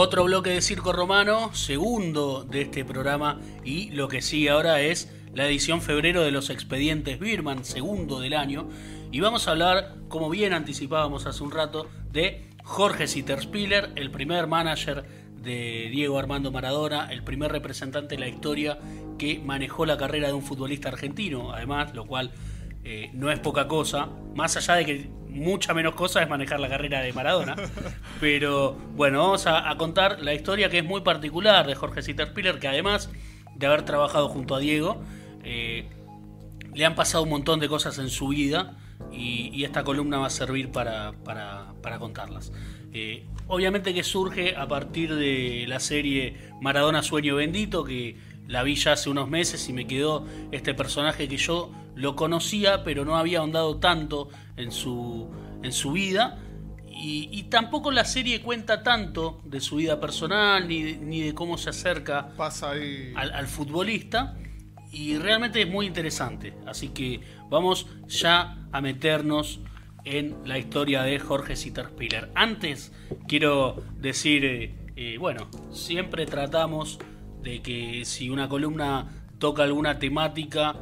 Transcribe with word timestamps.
Otro 0.00 0.22
bloque 0.22 0.50
de 0.50 0.62
Circo 0.62 0.92
Romano, 0.92 1.52
segundo 1.54 2.44
de 2.44 2.60
este 2.60 2.84
programa 2.84 3.40
y 3.64 3.90
lo 3.90 4.06
que 4.06 4.22
sigue 4.22 4.48
ahora 4.48 4.80
es 4.80 5.12
la 5.34 5.44
edición 5.44 5.82
febrero 5.82 6.22
de 6.22 6.30
los 6.30 6.50
expedientes 6.50 7.18
Birman, 7.18 7.64
segundo 7.64 8.20
del 8.20 8.34
año. 8.34 8.68
Y 9.10 9.18
vamos 9.18 9.48
a 9.48 9.50
hablar, 9.50 9.96
como 10.06 10.30
bien 10.30 10.52
anticipábamos 10.52 11.26
hace 11.26 11.42
un 11.42 11.50
rato, 11.50 11.88
de 12.12 12.48
Jorge 12.62 13.08
Sitterspiller, 13.08 13.90
el 13.96 14.12
primer 14.12 14.46
manager 14.46 15.04
de 15.42 15.88
Diego 15.90 16.16
Armando 16.16 16.52
Maradona, 16.52 17.10
el 17.10 17.24
primer 17.24 17.50
representante 17.50 18.14
de 18.14 18.20
la 18.20 18.28
historia 18.28 18.78
que 19.18 19.40
manejó 19.40 19.84
la 19.84 19.96
carrera 19.96 20.28
de 20.28 20.34
un 20.34 20.44
futbolista 20.44 20.90
argentino, 20.90 21.52
además, 21.52 21.92
lo 21.92 22.06
cual 22.06 22.30
eh, 22.84 23.10
no 23.14 23.32
es 23.32 23.40
poca 23.40 23.66
cosa, 23.66 24.10
más 24.36 24.56
allá 24.56 24.74
de 24.76 24.86
que 24.86 25.10
mucha 25.38 25.74
menos 25.74 25.94
cosa 25.94 26.22
es 26.22 26.28
manejar 26.28 26.60
la 26.60 26.68
carrera 26.68 27.00
de 27.00 27.12
Maradona. 27.12 27.56
Pero 28.20 28.76
bueno, 28.94 29.20
vamos 29.20 29.46
a, 29.46 29.74
contar 29.76 30.20
la 30.20 30.34
historia 30.34 30.68
que 30.68 30.78
es 30.78 30.84
muy 30.84 31.00
particular 31.00 31.66
de 31.66 31.74
Jorge 31.74 32.02
Sitterspiller, 32.02 32.58
que 32.58 32.68
además 32.68 33.10
de 33.54 33.66
haber 33.66 33.82
trabajado 33.82 34.28
junto 34.28 34.54
a 34.54 34.60
Diego, 34.60 35.00
eh, 35.44 35.88
le 36.74 36.84
han 36.84 36.94
pasado 36.94 37.24
un 37.24 37.30
montón 37.30 37.60
de 37.60 37.68
cosas 37.68 37.98
en 37.98 38.08
su 38.08 38.28
vida 38.28 38.76
y, 39.12 39.64
esta 39.64 39.84
columna 39.84 40.18
va 40.18 40.26
a 40.26 40.30
servir 40.30 40.70
para, 40.70 41.14
contarlas. 41.98 42.52
Eh, 42.92 43.26
obviamente 43.46 43.92
que 43.92 44.02
surge 44.02 44.56
a 44.56 44.66
partir 44.66 45.14
de 45.14 45.66
la 45.68 45.80
serie 45.80 46.36
Maradona 46.60 47.02
Sueño 47.02 47.36
Bendito, 47.36 47.84
que 47.84 48.16
la 48.48 48.62
vi 48.62 48.74
ya 48.74 48.92
hace 48.92 49.10
unos 49.10 49.28
meses 49.28 49.68
y 49.68 49.72
me 49.72 49.86
quedó 49.86 50.26
este 50.50 50.74
personaje 50.74 51.28
que 51.28 51.36
yo 51.36 51.70
lo 51.94 52.16
conocía, 52.16 52.82
pero 52.82 53.04
no 53.04 53.16
había 53.16 53.40
ahondado 53.40 53.78
tanto 53.78 54.30
en 54.56 54.72
su, 54.72 55.30
en 55.62 55.72
su 55.72 55.92
vida. 55.92 56.38
Y, 57.00 57.44
tampoco 57.44 57.92
la 57.92 58.04
serie 58.04 58.40
cuenta 58.42 58.82
tanto 58.82 59.40
de 59.44 59.60
su 59.60 59.76
vida 59.76 60.00
personal 60.00 60.66
ni, 60.66 60.94
ni 60.94 61.20
de 61.20 61.32
cómo 61.32 61.56
se 61.56 61.70
acerca 61.70 62.30
Pasa 62.36 62.72
al, 62.72 63.14
al, 63.14 63.46
futbolista. 63.46 64.36
Y 64.90 65.16
realmente 65.16 65.62
es 65.62 65.68
muy 65.68 65.86
interesante. 65.86 66.54
Así 66.66 66.88
que 66.88 67.20
vamos 67.48 67.86
ya 68.08 68.66
a 68.72 68.80
meternos 68.80 69.60
en 70.04 70.36
la 70.44 70.58
historia 70.58 71.02
de 71.02 71.20
Jorge 71.20 71.54
Sitterspiller. 71.54 72.30
Antes 72.34 72.92
quiero 73.28 73.84
decir, 74.00 74.44
eh, 74.44 74.74
eh, 74.96 75.18
bueno, 75.18 75.48
siempre 75.70 76.26
tratamos 76.26 76.98
de 77.48 77.62
que 77.62 78.04
si 78.04 78.28
una 78.28 78.48
columna 78.48 79.06
toca 79.38 79.62
alguna 79.62 79.98
temática 79.98 80.76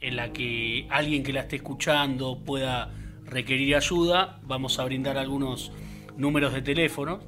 en 0.00 0.16
la 0.16 0.32
que 0.32 0.86
alguien 0.90 1.22
que 1.22 1.32
la 1.32 1.40
esté 1.40 1.56
escuchando 1.56 2.38
pueda 2.44 2.92
requerir 3.24 3.76
ayuda, 3.76 4.40
vamos 4.42 4.78
a 4.78 4.84
brindar 4.84 5.16
algunos 5.16 5.72
números 6.16 6.52
de 6.52 6.60
teléfono 6.60 7.20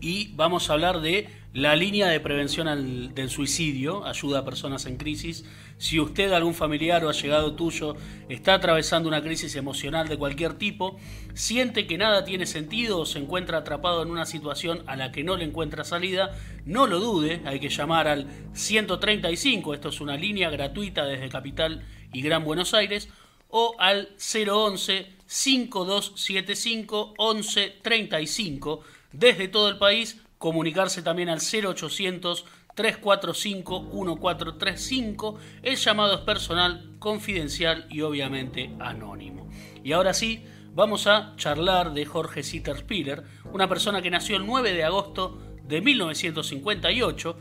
y 0.00 0.34
vamos 0.34 0.68
a 0.68 0.74
hablar 0.74 1.00
de 1.00 1.28
la 1.58 1.74
línea 1.74 2.06
de 2.06 2.20
prevención 2.20 3.12
del 3.16 3.30
suicidio, 3.30 4.06
ayuda 4.06 4.38
a 4.38 4.44
personas 4.44 4.86
en 4.86 4.96
crisis. 4.96 5.44
Si 5.76 5.98
usted, 5.98 6.30
algún 6.30 6.54
familiar 6.54 7.04
o 7.04 7.08
allegado 7.08 7.54
tuyo 7.54 7.96
está 8.28 8.54
atravesando 8.54 9.08
una 9.08 9.22
crisis 9.22 9.56
emocional 9.56 10.06
de 10.06 10.16
cualquier 10.16 10.54
tipo, 10.54 11.00
siente 11.34 11.88
que 11.88 11.98
nada 11.98 12.24
tiene 12.24 12.46
sentido 12.46 13.00
o 13.00 13.06
se 13.06 13.18
encuentra 13.18 13.58
atrapado 13.58 14.04
en 14.04 14.10
una 14.12 14.24
situación 14.24 14.84
a 14.86 14.94
la 14.94 15.10
que 15.10 15.24
no 15.24 15.36
le 15.36 15.46
encuentra 15.46 15.82
salida, 15.82 16.30
no 16.64 16.86
lo 16.86 17.00
dude, 17.00 17.42
hay 17.44 17.58
que 17.58 17.70
llamar 17.70 18.06
al 18.06 18.28
135, 18.52 19.74
esto 19.74 19.88
es 19.88 20.00
una 20.00 20.16
línea 20.16 20.50
gratuita 20.50 21.06
desde 21.06 21.28
Capital 21.28 21.84
y 22.12 22.22
Gran 22.22 22.44
Buenos 22.44 22.72
Aires, 22.72 23.08
o 23.48 23.74
al 23.80 24.10
011 24.18 25.08
5275 25.26 27.14
1135 27.18 28.80
desde 29.10 29.48
todo 29.48 29.68
el 29.70 29.78
país 29.78 30.20
comunicarse 30.38 31.02
también 31.02 31.28
al 31.28 31.40
0800 31.40 32.44
345 32.74 33.80
1435. 33.82 35.38
El 35.62 35.76
llamado 35.76 36.14
es 36.14 36.20
personal, 36.20 36.94
confidencial 37.00 37.86
y 37.90 38.02
obviamente 38.02 38.70
anónimo. 38.78 39.50
Y 39.82 39.92
ahora 39.92 40.14
sí, 40.14 40.44
vamos 40.74 41.08
a 41.08 41.34
charlar 41.36 41.92
de 41.92 42.06
Jorge 42.06 42.44
Sitterspiller, 42.44 43.24
una 43.52 43.68
persona 43.68 44.00
que 44.00 44.10
nació 44.10 44.36
el 44.36 44.46
9 44.46 44.74
de 44.74 44.84
agosto 44.84 45.38
de 45.64 45.80
1958 45.80 47.36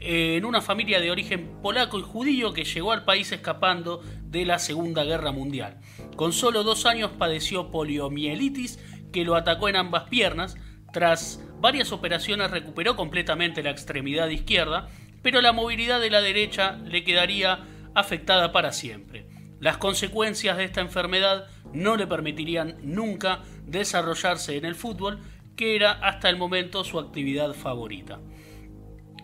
en 0.00 0.44
una 0.44 0.60
familia 0.60 1.00
de 1.00 1.10
origen 1.10 1.58
polaco 1.60 1.98
y 1.98 2.02
judío 2.02 2.52
que 2.52 2.64
llegó 2.64 2.92
al 2.92 3.04
país 3.04 3.30
escapando 3.32 4.00
de 4.24 4.46
la 4.46 4.58
Segunda 4.58 5.04
Guerra 5.04 5.32
Mundial. 5.32 5.80
Con 6.16 6.32
solo 6.32 6.62
dos 6.62 6.86
años 6.86 7.10
padeció 7.18 7.70
poliomielitis 7.70 8.78
que 9.12 9.24
lo 9.24 9.34
atacó 9.34 9.68
en 9.68 9.76
ambas 9.76 10.04
piernas. 10.04 10.56
Tras 10.92 11.40
varias 11.60 11.92
operaciones 11.92 12.50
recuperó 12.50 12.96
completamente 12.96 13.62
la 13.62 13.70
extremidad 13.70 14.28
izquierda, 14.28 14.88
pero 15.22 15.40
la 15.40 15.52
movilidad 15.52 16.00
de 16.00 16.10
la 16.10 16.20
derecha 16.20 16.78
le 16.84 17.04
quedaría 17.04 17.60
afectada 17.94 18.52
para 18.52 18.72
siempre. 18.72 19.26
Las 19.60 19.76
consecuencias 19.76 20.56
de 20.56 20.64
esta 20.64 20.80
enfermedad 20.80 21.48
no 21.72 21.96
le 21.96 22.06
permitirían 22.06 22.76
nunca 22.82 23.40
desarrollarse 23.66 24.56
en 24.56 24.64
el 24.64 24.76
fútbol, 24.76 25.18
que 25.56 25.74
era 25.74 25.92
hasta 25.92 26.30
el 26.30 26.36
momento 26.36 26.84
su 26.84 26.98
actividad 26.98 27.52
favorita. 27.52 28.20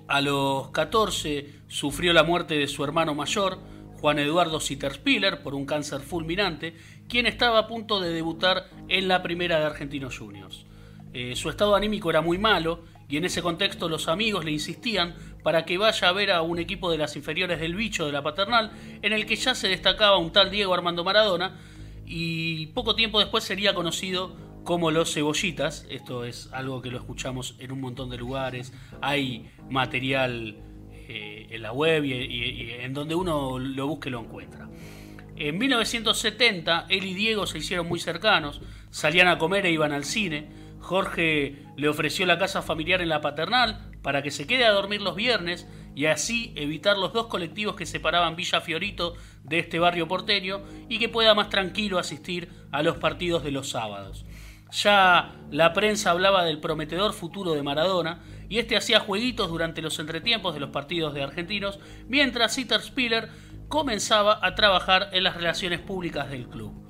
A 0.08 0.20
los 0.20 0.70
14 0.70 1.60
sufrió 1.68 2.12
la 2.12 2.24
muerte 2.24 2.56
de 2.56 2.66
su 2.66 2.84
hermano 2.84 3.14
mayor, 3.14 3.58
Juan 4.00 4.18
Eduardo 4.18 4.60
Sitterspiller, 4.60 5.42
por 5.42 5.54
un 5.54 5.64
cáncer 5.64 6.00
fulminante, 6.00 6.76
quien 7.08 7.26
estaba 7.26 7.60
a 7.60 7.66
punto 7.68 8.00
de 8.00 8.10
debutar 8.10 8.68
en 8.88 9.08
la 9.08 9.22
primera 9.22 9.58
de 9.60 9.64
Argentinos 9.64 10.18
Juniors. 10.18 10.66
Eh, 11.14 11.36
su 11.36 11.48
estado 11.48 11.74
anímico 11.76 12.10
era 12.10 12.20
muy 12.20 12.38
malo 12.38 12.84
y 13.08 13.16
en 13.16 13.24
ese 13.24 13.40
contexto 13.40 13.88
los 13.88 14.08
amigos 14.08 14.44
le 14.44 14.50
insistían 14.50 15.14
para 15.42 15.64
que 15.64 15.78
vaya 15.78 16.08
a 16.08 16.12
ver 16.12 16.32
a 16.32 16.42
un 16.42 16.58
equipo 16.58 16.90
de 16.90 16.98
las 16.98 17.16
inferiores 17.16 17.60
del 17.60 17.74
bicho 17.74 18.04
de 18.04 18.12
la 18.12 18.22
paternal 18.22 18.72
en 19.00 19.12
el 19.12 19.24
que 19.24 19.36
ya 19.36 19.54
se 19.54 19.68
destacaba 19.68 20.18
un 20.18 20.32
tal 20.32 20.50
Diego 20.50 20.74
Armando 20.74 21.04
Maradona 21.04 21.56
y 22.06 22.66
poco 22.68 22.94
tiempo 22.94 23.20
después 23.20 23.44
sería 23.44 23.74
conocido 23.74 24.36
como 24.64 24.90
los 24.90 25.12
cebollitas. 25.12 25.86
Esto 25.88 26.24
es 26.24 26.50
algo 26.52 26.82
que 26.82 26.90
lo 26.90 26.98
escuchamos 26.98 27.54
en 27.58 27.70
un 27.70 27.80
montón 27.80 28.10
de 28.10 28.16
lugares. 28.16 28.72
Hay 29.00 29.50
material 29.70 30.56
eh, 30.92 31.46
en 31.50 31.62
la 31.62 31.72
web 31.72 32.04
y, 32.04 32.70
en 32.80 32.92
donde 32.94 33.14
uno 33.14 33.58
lo 33.58 33.86
busque 33.86 34.10
lo 34.10 34.20
encuentra. 34.20 34.68
En 35.36 35.58
1970 35.58 36.86
él 36.88 37.04
y 37.04 37.14
Diego 37.14 37.46
se 37.46 37.58
hicieron 37.58 37.88
muy 37.88 38.00
cercanos, 38.00 38.60
salían 38.90 39.28
a 39.28 39.38
comer 39.38 39.66
e 39.66 39.70
iban 39.70 39.92
al 39.92 40.04
cine. 40.04 40.63
Jorge 40.84 41.64
le 41.78 41.88
ofreció 41.88 42.26
la 42.26 42.38
casa 42.38 42.60
familiar 42.60 43.00
en 43.00 43.08
la 43.08 43.22
paternal 43.22 43.90
para 44.02 44.22
que 44.22 44.30
se 44.30 44.46
quede 44.46 44.66
a 44.66 44.70
dormir 44.70 45.00
los 45.00 45.16
viernes 45.16 45.66
y 45.94 46.04
así 46.06 46.52
evitar 46.56 46.98
los 46.98 47.14
dos 47.14 47.28
colectivos 47.28 47.74
que 47.74 47.86
separaban 47.86 48.36
Villa 48.36 48.60
Fiorito 48.60 49.14
de 49.44 49.60
este 49.60 49.78
barrio 49.78 50.06
porteño 50.08 50.60
y 50.90 50.98
que 50.98 51.08
pueda 51.08 51.34
más 51.34 51.48
tranquilo 51.48 51.98
asistir 51.98 52.50
a 52.70 52.82
los 52.82 52.98
partidos 52.98 53.42
de 53.42 53.50
los 53.50 53.70
sábados. 53.70 54.26
Ya 54.72 55.34
la 55.50 55.72
prensa 55.72 56.10
hablaba 56.10 56.44
del 56.44 56.60
prometedor 56.60 57.14
futuro 57.14 57.54
de 57.54 57.62
Maradona 57.62 58.22
y 58.50 58.58
este 58.58 58.76
hacía 58.76 59.00
jueguitos 59.00 59.48
durante 59.48 59.80
los 59.80 59.98
entretiempos 59.98 60.52
de 60.52 60.60
los 60.60 60.68
partidos 60.68 61.14
de 61.14 61.22
argentinos, 61.22 61.78
mientras 62.08 62.52
Sitter 62.52 62.82
Spiller 62.82 63.30
comenzaba 63.68 64.38
a 64.42 64.54
trabajar 64.54 65.08
en 65.12 65.24
las 65.24 65.34
relaciones 65.34 65.80
públicas 65.80 66.28
del 66.28 66.46
club. 66.46 66.83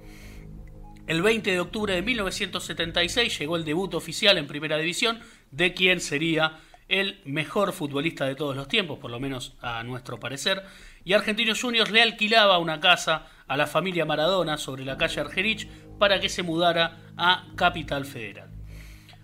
El 1.06 1.20
20 1.20 1.50
de 1.50 1.60
octubre 1.60 1.94
de 1.94 2.00
1976 2.00 3.38
llegó 3.38 3.56
el 3.56 3.65
debut 3.66 3.92
oficial 3.92 4.38
en 4.38 4.47
Primera 4.47 4.78
División 4.78 5.20
de 5.50 5.75
quien 5.75 6.00
sería 6.00 6.60
el 6.88 7.20
mejor 7.26 7.75
futbolista 7.75 8.25
de 8.25 8.34
todos 8.34 8.56
los 8.56 8.69
tiempos, 8.69 8.98
por 8.98 9.10
lo 9.10 9.20
menos 9.20 9.54
a 9.60 9.82
nuestro 9.82 10.19
parecer, 10.19 10.62
y 11.04 11.12
Argentinos 11.12 11.60
Juniors 11.60 11.91
le 11.91 12.00
alquilaba 12.00 12.59
una 12.59 12.81
casa 12.81 13.26
a 13.47 13.56
la 13.59 13.66
familia 13.66 14.06
Maradona 14.06 14.56
sobre 14.56 14.87
la 14.87 14.97
calle 14.97 15.20
Argerich 15.20 15.68
para 15.98 16.21
que 16.21 16.30
se 16.30 16.42
mudara 16.42 17.12
a 17.18 17.48
Capital 17.54 18.06
Federal. 18.06 18.51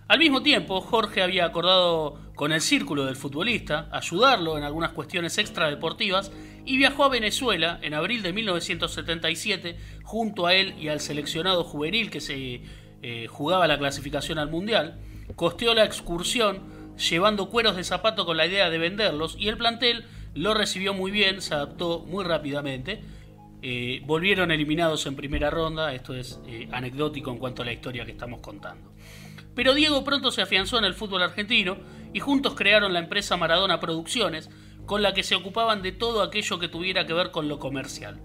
Al 0.07 0.19
mismo 0.19 0.43
tiempo, 0.43 0.81
Jorge 0.81 1.23
había 1.23 1.45
acordado 1.45 2.19
con 2.35 2.51
el 2.51 2.61
círculo 2.61 3.05
del 3.05 3.15
futbolista 3.15 3.89
ayudarlo 3.91 4.55
en 4.57 4.63
algunas 4.63 4.91
cuestiones 4.91 5.37
extradeportivas 5.39 6.31
y 6.65 6.77
viajó 6.77 7.03
a 7.03 7.09
Venezuela 7.09 7.79
en 7.81 7.93
abril 7.93 8.21
de 8.21 8.33
1977 8.33 9.77
junto 10.03 10.45
a 10.47 10.53
él 10.53 10.75
y 10.79 10.89
al 10.89 10.99
seleccionado 10.99 11.63
juvenil 11.63 12.09
que 12.09 12.21
se 12.21 12.61
eh, 13.01 13.27
jugaba 13.27 13.67
la 13.67 13.77
clasificación 13.77 14.39
al 14.39 14.49
Mundial. 14.49 14.99
Costeó 15.35 15.73
la 15.73 15.85
excursión 15.85 16.59
llevando 16.97 17.49
cueros 17.49 17.75
de 17.75 17.83
zapato 17.83 18.25
con 18.25 18.37
la 18.37 18.45
idea 18.45 18.69
de 18.69 18.77
venderlos 18.77 19.35
y 19.39 19.47
el 19.47 19.57
plantel 19.57 20.05
lo 20.33 20.53
recibió 20.53 20.93
muy 20.93 21.11
bien, 21.11 21.41
se 21.41 21.53
adaptó 21.53 21.99
muy 21.99 22.23
rápidamente. 22.23 23.01
Eh, 23.63 24.01
volvieron 24.05 24.51
eliminados 24.51 25.05
en 25.05 25.15
primera 25.15 25.49
ronda, 25.49 25.93
esto 25.93 26.15
es 26.15 26.39
eh, 26.47 26.67
anecdótico 26.71 27.31
en 27.31 27.37
cuanto 27.37 27.61
a 27.61 27.65
la 27.65 27.73
historia 27.73 28.05
que 28.05 28.11
estamos 28.11 28.39
contando. 28.39 28.91
Pero 29.55 29.73
Diego 29.73 30.03
pronto 30.03 30.31
se 30.31 30.41
afianzó 30.41 30.77
en 30.77 30.85
el 30.85 30.93
fútbol 30.93 31.23
argentino 31.23 31.77
y 32.13 32.19
juntos 32.19 32.55
crearon 32.55 32.93
la 32.93 32.99
empresa 32.99 33.37
Maradona 33.37 33.79
Producciones, 33.79 34.49
con 34.91 35.03
la 35.03 35.13
que 35.13 35.23
se 35.23 35.35
ocupaban 35.35 35.81
de 35.81 35.93
todo 35.93 36.21
aquello 36.21 36.59
que 36.59 36.67
tuviera 36.67 37.05
que 37.07 37.13
ver 37.13 37.31
con 37.31 37.47
lo 37.47 37.59
comercial. 37.59 38.19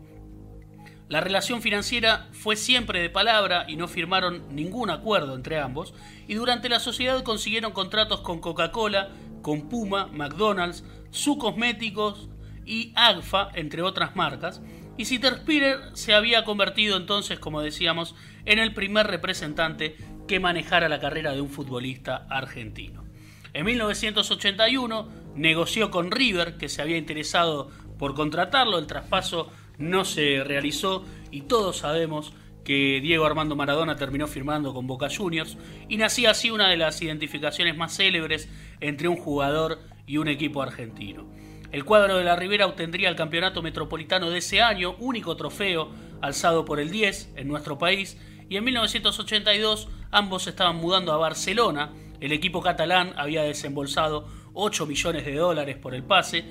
La 1.09 1.21
relación 1.21 1.63
financiera 1.63 2.29
fue 2.33 2.57
siempre 2.57 3.01
de 3.01 3.09
palabra 3.09 3.67
y 3.69 3.77
no 3.77 3.87
firmaron 3.87 4.43
ningún 4.53 4.91
acuerdo 4.91 5.37
entre 5.37 5.61
ambos, 5.61 5.95
y 6.27 6.35
durante 6.35 6.69
la 6.69 6.81
sociedad 6.81 7.23
consiguieron 7.23 7.71
contratos 7.71 8.21
con 8.21 8.41
Coca-Cola, 8.41 9.11
con 9.43 9.69
Puma, 9.69 10.09
McDonald's, 10.09 10.83
Su 11.13 11.39
Cosméticos 11.39 12.31
y 12.65 12.93
Agfa, 12.97 13.49
entre 13.55 13.83
otras 13.83 14.17
marcas, 14.17 14.61
y 14.97 15.05
Spiller 15.05 15.79
se 15.93 16.15
había 16.15 16.43
convertido 16.43 16.97
entonces, 16.97 17.39
como 17.39 17.61
decíamos, 17.61 18.17
en 18.45 18.59
el 18.59 18.75
primer 18.75 19.07
representante 19.07 19.97
que 20.27 20.41
manejara 20.41 20.89
la 20.89 20.99
carrera 20.99 21.31
de 21.31 21.43
un 21.43 21.49
futbolista 21.49 22.27
argentino. 22.29 23.05
En 23.53 23.67
1981 23.67 25.26
negoció 25.37 25.91
con 25.91 26.11
River, 26.11 26.57
que 26.57 26.69
se 26.69 26.83
había 26.83 26.97
interesado 26.97 27.71
por 27.99 28.15
contratarlo, 28.15 28.79
el 28.79 28.87
traspaso 28.87 29.51
no 29.79 30.05
se 30.05 30.43
realizó 30.45 31.05
y 31.31 31.43
todos 31.43 31.79
sabemos 31.79 32.33
que 32.65 33.01
Diego 33.01 33.25
Armando 33.25 33.55
Maradona 33.55 33.97
terminó 33.97 34.27
firmando 34.27 34.75
con 34.75 34.87
Boca 34.87 35.09
Juniors 35.15 35.57
y 35.89 35.97
nacía 35.99 36.33
así 36.33 36.51
una 36.51 36.69
de 36.69 36.77
las 36.77 37.01
identificaciones 37.01 37.77
más 37.77 37.97
célebres 37.97 38.49
entre 38.81 39.09
un 39.09 39.17
jugador 39.17 39.79
y 40.07 40.19
un 40.19 40.29
equipo 40.29 40.63
argentino. 40.63 41.27
El 41.71 41.85
cuadro 41.85 42.17
de 42.17 42.25
la 42.25 42.37
Ribera 42.37 42.67
obtendría 42.67 43.09
el 43.09 43.17
campeonato 43.17 43.63
metropolitano 43.63 44.31
de 44.31 44.39
ese 44.39 44.63
año, 44.63 44.97
único 44.99 45.37
trofeo 45.37 45.91
alzado 46.21 46.65
por 46.65 46.81
el 46.81 46.91
10 46.91 47.35
en 47.37 47.49
nuestro 47.49 47.79
país, 47.79 48.19
y 48.49 48.57
en 48.57 48.65
1982 48.65 49.89
ambos 50.11 50.47
estaban 50.47 50.77
mudando 50.77 51.13
a 51.13 51.17
Barcelona. 51.17 51.93
El 52.21 52.33
equipo 52.33 52.63
catalán 52.63 53.13
había 53.17 53.43
desembolsado 53.43 54.27
8 54.57 54.87
millones 54.87 55.25
de 55.25 55.35
dólares 55.37 55.77
por 55.77 55.95
el 55.95 56.03
pase, 56.03 56.45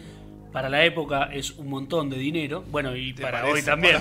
para 0.54 0.70
la 0.70 0.86
época 0.86 1.30
es 1.34 1.52
un 1.52 1.70
montón 1.70 2.10
de 2.10 2.18
dinero, 2.18 2.64
bueno, 2.70 2.96
y 2.96 3.12
para 3.12 3.46
hoy 3.46 3.62
también. 3.62 3.98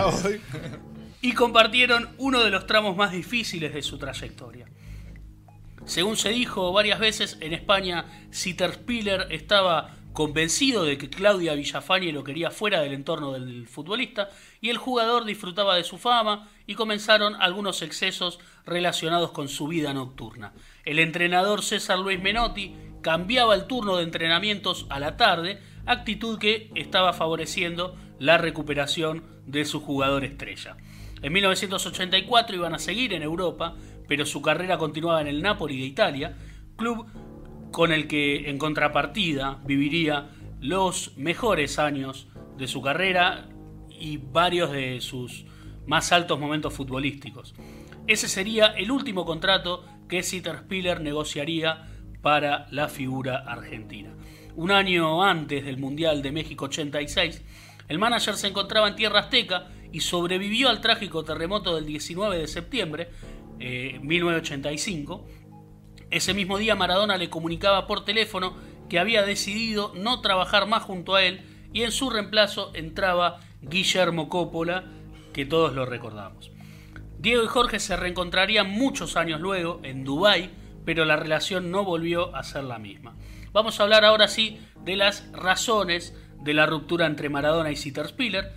y 1.20 1.32
compartieron 1.32 2.10
uno 2.18 2.44
de 2.44 2.50
los 2.50 2.66
tramos 2.66 2.96
más 2.96 3.10
difíciles 3.10 3.74
de 3.74 3.82
su 3.82 3.98
trayectoria. 3.98 4.66
Según 5.84 6.16
se 6.16 6.28
dijo 6.28 6.72
varias 6.72 7.00
veces, 7.00 7.38
en 7.40 7.52
España 7.54 8.04
Spiller 8.32 9.26
estaba 9.30 9.96
convencido 10.12 10.84
de 10.84 10.96
que 10.96 11.10
Claudia 11.10 11.54
Villafañe 11.54 12.12
lo 12.12 12.22
quería 12.22 12.50
fuera 12.50 12.80
del 12.80 12.92
entorno 12.92 13.32
del 13.32 13.66
futbolista 13.66 14.30
y 14.60 14.70
el 14.70 14.78
jugador 14.78 15.24
disfrutaba 15.24 15.74
de 15.74 15.82
su 15.82 15.98
fama 15.98 16.48
y 16.66 16.74
comenzaron 16.74 17.34
algunos 17.34 17.82
excesos 17.82 18.38
relacionados 18.64 19.32
con 19.32 19.48
su 19.48 19.66
vida 19.66 19.92
nocturna. 19.92 20.54
El 20.84 21.00
entrenador 21.00 21.62
César 21.62 21.98
Luis 21.98 22.22
Menotti 22.22 22.74
cambiaba 23.04 23.54
el 23.54 23.66
turno 23.66 23.98
de 23.98 24.02
entrenamientos 24.02 24.86
a 24.88 24.98
la 24.98 25.18
tarde 25.18 25.60
actitud 25.84 26.38
que 26.38 26.70
estaba 26.74 27.12
favoreciendo 27.12 27.94
la 28.18 28.38
recuperación 28.38 29.22
de 29.44 29.66
su 29.66 29.80
jugador 29.80 30.24
estrella. 30.24 30.78
En 31.20 31.34
1984 31.34 32.56
iban 32.56 32.72
a 32.72 32.78
seguir 32.78 33.12
en 33.12 33.22
Europa, 33.22 33.74
pero 34.08 34.24
su 34.24 34.40
carrera 34.40 34.78
continuaba 34.78 35.20
en 35.20 35.26
el 35.26 35.42
Napoli 35.42 35.78
de 35.78 35.84
Italia, 35.84 36.38
club 36.76 37.06
con 37.70 37.92
el 37.92 38.08
que 38.08 38.48
en 38.48 38.56
contrapartida 38.56 39.60
viviría 39.66 40.30
los 40.62 41.14
mejores 41.18 41.78
años 41.78 42.28
de 42.56 42.68
su 42.68 42.80
carrera 42.80 43.50
y 43.90 44.16
varios 44.16 44.72
de 44.72 45.02
sus 45.02 45.44
más 45.86 46.10
altos 46.10 46.40
momentos 46.40 46.72
futbolísticos. 46.72 47.54
Ese 48.06 48.28
sería 48.28 48.68
el 48.68 48.90
último 48.90 49.26
contrato 49.26 49.84
que 50.08 50.22
Sitter 50.22 50.60
Spiller 50.60 51.02
negociaría 51.02 51.90
para 52.24 52.66
la 52.70 52.88
figura 52.88 53.44
argentina. 53.46 54.08
Un 54.56 54.70
año 54.70 55.22
antes 55.22 55.62
del 55.62 55.76
Mundial 55.76 56.22
de 56.22 56.32
México 56.32 56.64
86, 56.64 57.42
el 57.86 57.98
manager 57.98 58.34
se 58.36 58.48
encontraba 58.48 58.88
en 58.88 58.96
tierra 58.96 59.20
azteca 59.20 59.68
y 59.92 60.00
sobrevivió 60.00 60.70
al 60.70 60.80
trágico 60.80 61.22
terremoto 61.22 61.76
del 61.76 61.84
19 61.84 62.38
de 62.38 62.48
septiembre 62.48 63.10
de 63.58 63.96
eh, 63.96 64.00
1985. 64.00 65.26
Ese 66.10 66.32
mismo 66.32 66.56
día 66.56 66.74
Maradona 66.74 67.18
le 67.18 67.28
comunicaba 67.28 67.86
por 67.86 68.06
teléfono 68.06 68.56
que 68.88 68.98
había 68.98 69.22
decidido 69.26 69.92
no 69.94 70.22
trabajar 70.22 70.66
más 70.66 70.82
junto 70.82 71.14
a 71.14 71.22
él 71.22 71.42
y 71.74 71.82
en 71.82 71.92
su 71.92 72.08
reemplazo 72.08 72.70
entraba 72.74 73.40
Guillermo 73.60 74.30
Coppola, 74.30 74.84
que 75.34 75.44
todos 75.44 75.74
lo 75.74 75.84
recordamos. 75.84 76.50
Diego 77.18 77.44
y 77.44 77.48
Jorge 77.48 77.80
se 77.80 77.96
reencontrarían 77.96 78.70
muchos 78.70 79.18
años 79.18 79.42
luego 79.42 79.80
en 79.82 80.04
Dubái, 80.04 80.63
pero 80.84 81.04
la 81.04 81.16
relación 81.16 81.70
no 81.70 81.84
volvió 81.84 82.34
a 82.34 82.42
ser 82.42 82.64
la 82.64 82.78
misma. 82.78 83.14
Vamos 83.52 83.78
a 83.78 83.84
hablar 83.84 84.04
ahora 84.04 84.28
sí 84.28 84.58
de 84.84 84.96
las 84.96 85.30
razones 85.32 86.14
de 86.42 86.54
la 86.54 86.66
ruptura 86.66 87.06
entre 87.06 87.28
Maradona 87.28 87.70
y 87.70 87.76
Spiller. 87.76 88.52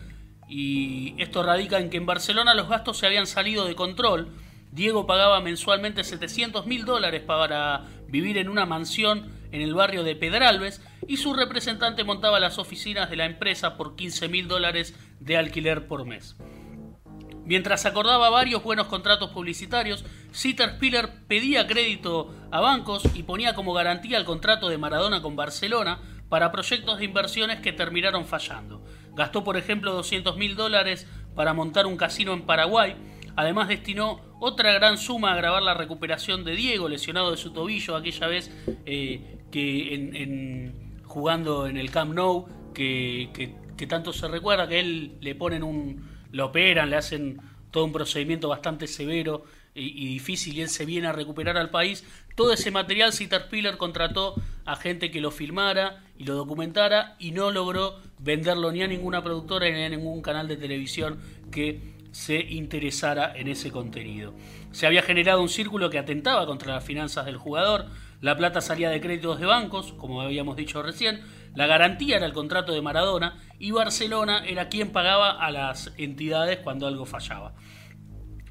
Y 0.49 1.15
esto 1.21 1.43
radica 1.43 1.79
en 1.79 1.89
que 1.89 1.97
en 1.97 2.05
Barcelona 2.05 2.53
los 2.53 2.69
gastos 2.69 2.97
se 2.97 3.05
habían 3.05 3.27
salido 3.27 3.65
de 3.65 3.75
control. 3.75 4.29
Diego 4.71 5.07
pagaba 5.07 5.39
mensualmente 5.41 6.03
700 6.03 6.65
mil 6.65 6.85
dólares 6.85 7.21
para 7.21 7.85
vivir 8.07 8.37
en 8.37 8.49
una 8.49 8.65
mansión 8.65 9.31
en 9.51 9.61
el 9.61 9.73
barrio 9.73 10.03
de 10.03 10.15
Pedralbes 10.15 10.81
y 11.07 11.17
su 11.17 11.33
representante 11.33 12.03
montaba 12.03 12.39
las 12.39 12.57
oficinas 12.57 13.09
de 13.09 13.15
la 13.15 13.25
empresa 13.25 13.77
por 13.77 13.95
15 13.95 14.27
mil 14.27 14.47
dólares 14.47 14.93
de 15.19 15.37
alquiler 15.37 15.87
por 15.87 16.05
mes. 16.05 16.35
Mientras 17.47 17.85
acordaba 17.85 18.29
varios 18.29 18.61
buenos 18.61 18.87
contratos 18.87 19.29
publicitarios, 19.29 20.03
Spiller 20.33 21.09
pedía 21.29 21.65
crédito 21.65 22.35
a 22.51 22.59
bancos 22.59 23.03
y 23.15 23.23
ponía 23.23 23.55
como 23.55 23.71
garantía 23.71 24.17
el 24.17 24.25
contrato 24.25 24.67
de 24.67 24.77
Maradona 24.77 25.21
con 25.21 25.37
Barcelona 25.37 26.01
para 26.27 26.51
proyectos 26.51 26.99
de 26.99 27.05
inversiones 27.05 27.61
que 27.61 27.71
terminaron 27.71 28.25
fallando. 28.25 28.83
Gastó, 29.15 29.45
por 29.45 29.55
ejemplo, 29.55 29.93
200 29.93 30.35
mil 30.35 30.57
dólares 30.57 31.07
para 31.35 31.53
montar 31.53 31.85
un 31.85 31.95
casino 31.95 32.33
en 32.33 32.41
Paraguay. 32.41 32.97
Además 33.37 33.69
destinó 33.69 34.19
otra 34.41 34.73
gran 34.73 34.97
suma 34.97 35.31
a 35.31 35.37
grabar 35.37 35.63
la 35.63 35.73
recuperación 35.73 36.43
de 36.43 36.53
Diego, 36.53 36.89
lesionado 36.89 37.31
de 37.31 37.37
su 37.37 37.53
tobillo 37.53 37.95
aquella 37.95 38.27
vez 38.27 38.51
eh, 38.85 39.39
que 39.51 39.93
en, 39.95 41.01
jugando 41.05 41.65
en 41.65 41.77
el 41.77 41.91
Camp 41.91 42.13
Nou, 42.13 42.45
que, 42.73 43.55
que 43.77 43.87
tanto 43.87 44.11
se 44.11 44.27
recuerda 44.27 44.67
que 44.67 44.81
él 44.81 45.17
le 45.21 45.33
ponen 45.33 45.63
un 45.63 46.06
lo 46.31 46.47
operan, 46.47 46.89
le 46.89 46.95
hacen 46.95 47.39
todo 47.71 47.85
un 47.85 47.91
procedimiento 47.91 48.47
bastante 48.49 48.87
severo 48.87 49.45
y, 49.75 50.07
difícil 50.07 50.57
y 50.57 50.61
él 50.61 50.69
se 50.69 50.85
viene 50.85 51.07
a 51.07 51.11
recuperar 51.11 51.57
al 51.57 51.69
país. 51.69 52.03
Todo 52.35 52.53
ese 52.53 52.71
material 52.71 53.13
Spiller 53.13 53.77
contrató 53.77 54.35
a 54.65 54.75
gente 54.75 55.11
que 55.11 55.21
lo 55.21 55.31
filmara 55.31 56.03
y 56.17 56.23
lo 56.23 56.35
documentara 56.35 57.15
y 57.19 57.31
no 57.31 57.51
logró 57.51 57.99
venderlo 58.19 58.71
ni 58.71 58.81
a 58.81 58.87
ninguna 58.87 59.23
productora 59.23 59.69
ni 59.69 59.83
a 59.83 59.89
ningún 59.89 60.21
canal 60.21 60.47
de 60.47 60.57
televisión 60.57 61.19
que 61.51 61.95
se 62.11 62.39
interesara 62.39 63.33
en 63.35 63.47
ese 63.47 63.71
contenido. 63.71 64.33
Se 64.71 64.87
había 64.87 65.03
generado 65.03 65.41
un 65.41 65.49
círculo 65.49 65.89
que 65.89 65.99
atentaba 65.99 66.47
contra 66.47 66.73
las 66.73 66.83
finanzas 66.83 67.25
del 67.25 67.37
jugador, 67.37 67.85
la 68.21 68.35
plata 68.35 68.61
salía 68.61 68.89
de 68.89 68.99
créditos 68.99 69.39
de 69.39 69.45
bancos, 69.45 69.93
como 69.93 70.21
habíamos 70.21 70.55
dicho 70.57 70.81
recién, 70.81 71.21
la 71.57 71.65
garantía 71.65 72.17
era 72.17 72.27
el 72.27 72.33
contrato 72.33 72.71
de 72.71 72.83
Maradona 72.83 73.39
y 73.57 73.71
Barcelona 73.71 74.45
era 74.45 74.69
quien 74.69 74.91
pagaba 74.91 75.43
a 75.43 75.49
las 75.49 75.91
entidades 75.97 76.59
cuando 76.59 76.85
algo 76.85 77.07
fallaba. 77.07 77.55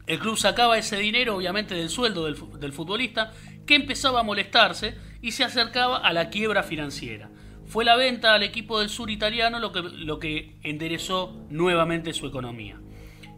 El 0.08 0.18
club 0.18 0.36
sacaba 0.36 0.76
ese 0.76 0.96
dinero, 0.96 1.36
obviamente, 1.36 1.76
del 1.76 1.88
sueldo 1.88 2.24
del, 2.24 2.72
futbolista, 2.72 3.30
que 3.64 3.76
empezaba 3.76 4.18
a 4.18 4.24
molestarse 4.24 4.98
y 5.22 5.30
se 5.30 5.44
acercaba 5.44 5.98
a 5.98 6.12
la 6.12 6.30
quiebra 6.30 6.64
financiera. 6.64 7.30
Fue 7.64 7.84
la 7.84 7.94
venta 7.94 8.34
al 8.34 8.42
equipo 8.42 8.80
del 8.80 8.88
sur 8.88 9.08
italiano 9.08 9.60
lo 9.60 9.70
que, 9.70 9.82
lo 9.82 10.18
que 10.18 10.58
enderezó 10.64 11.46
nuevamente 11.48 12.12
su 12.12 12.26
economía. 12.26 12.80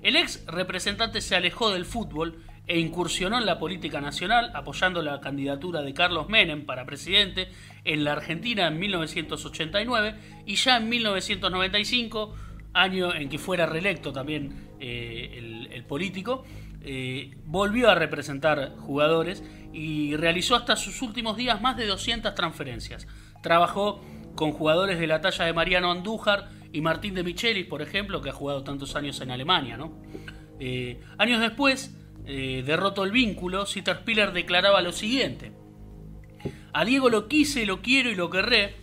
El 0.01 0.17
ex 0.17 0.47
representante 0.47 1.21
se 1.21 1.37
alejó 1.37 1.73
del 1.73 1.85
fútbol 1.85 2.43
e 2.69 2.79
incursionó 2.79 3.39
en 3.39 3.47
la 3.47 3.59
política 3.59 4.01
nacional 4.01 4.53
apoyando 4.55 5.03
la 5.03 5.21
candidatura 5.21 5.81
de 5.81 5.95
Carlos 5.95 6.29
Menem 6.29 6.67
para 6.67 6.85
presidente 6.85 7.49
en 7.85 8.05
la 8.05 8.13
Argentina 8.13 8.69
en 8.69 8.79
1989 8.79 10.15
y 10.47 10.55
ya 10.57 10.77
en 10.77 10.89
1995, 10.91 12.35
año 12.75 13.15
en 13.15 13.31
que 13.31 13.39
fuera 13.39 13.67
reelecto 13.67 14.13
también 14.13 14.69
eh, 14.81 15.69
el, 15.73 15.85
político, 15.85 16.45
eh, 16.83 17.35
volvió 17.47 17.89
a 17.89 17.95
representar 17.95 18.77
jugadores 18.77 19.43
y 19.73 20.15
realizó 20.17 20.55
hasta 20.55 20.77
sus 20.77 21.01
últimos 21.01 21.37
días 21.37 21.63
más 21.63 21.77
de 21.79 21.87
200 21.87 22.35
transferencias. 22.35 23.09
Trabajó 23.43 24.03
con 24.35 24.53
jugadores 24.53 24.99
de 25.01 25.07
la 25.07 25.21
talla 25.23 25.47
de 25.47 25.53
Mariano 25.55 25.91
Andújar 25.91 26.51
y 26.73 26.81
Martín 26.83 27.15
de 27.15 27.25
Michelis, 27.25 27.67
por 27.67 27.81
ejemplo, 27.81 28.21
que 28.21 28.29
ha 28.29 28.33
jugado 28.33 28.63
tantos 28.63 28.95
años 28.95 29.21
en 29.23 29.31
Alemania. 29.31 29.79
Eh, 30.61 31.01
años 31.17 31.41
después, 31.41 31.98
eh, 32.31 32.63
derrotó 32.63 33.05
el 33.05 33.11
vínculo, 33.11 33.65
Spiller 33.65 34.33
declaraba 34.33 34.83
lo 34.83 34.93
siguiente. 34.93 35.53
A 36.75 36.85
Diego 36.85 37.09
lo 37.09 37.27
quise, 37.27 37.65
lo 37.65 37.81
quiero 37.81 38.11
y 38.11 38.15
lo 38.15 38.29
querré. 38.29 38.77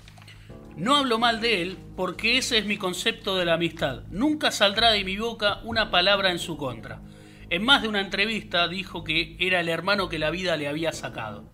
No 0.75 0.95
hablo 0.95 1.19
mal 1.19 1.41
de 1.41 1.61
él 1.61 1.77
porque 1.95 2.39
ese 2.39 2.57
es 2.57 2.65
mi 2.65 2.77
concepto 2.77 3.37
de 3.37 3.45
la 3.45 3.53
amistad. 3.53 4.01
Nunca 4.09 4.49
saldrá 4.49 4.91
de 4.91 5.03
mi 5.03 5.17
boca 5.17 5.61
una 5.63 5.91
palabra 5.91 6.31
en 6.31 6.39
su 6.39 6.57
contra. 6.57 7.01
En 7.51 7.63
más 7.63 7.83
de 7.83 7.87
una 7.87 8.01
entrevista 8.01 8.67
dijo 8.67 9.03
que 9.03 9.37
era 9.39 9.59
el 9.59 9.69
hermano 9.69 10.09
que 10.09 10.17
la 10.17 10.31
vida 10.31 10.57
le 10.57 10.67
había 10.67 10.91
sacado. 10.91 11.53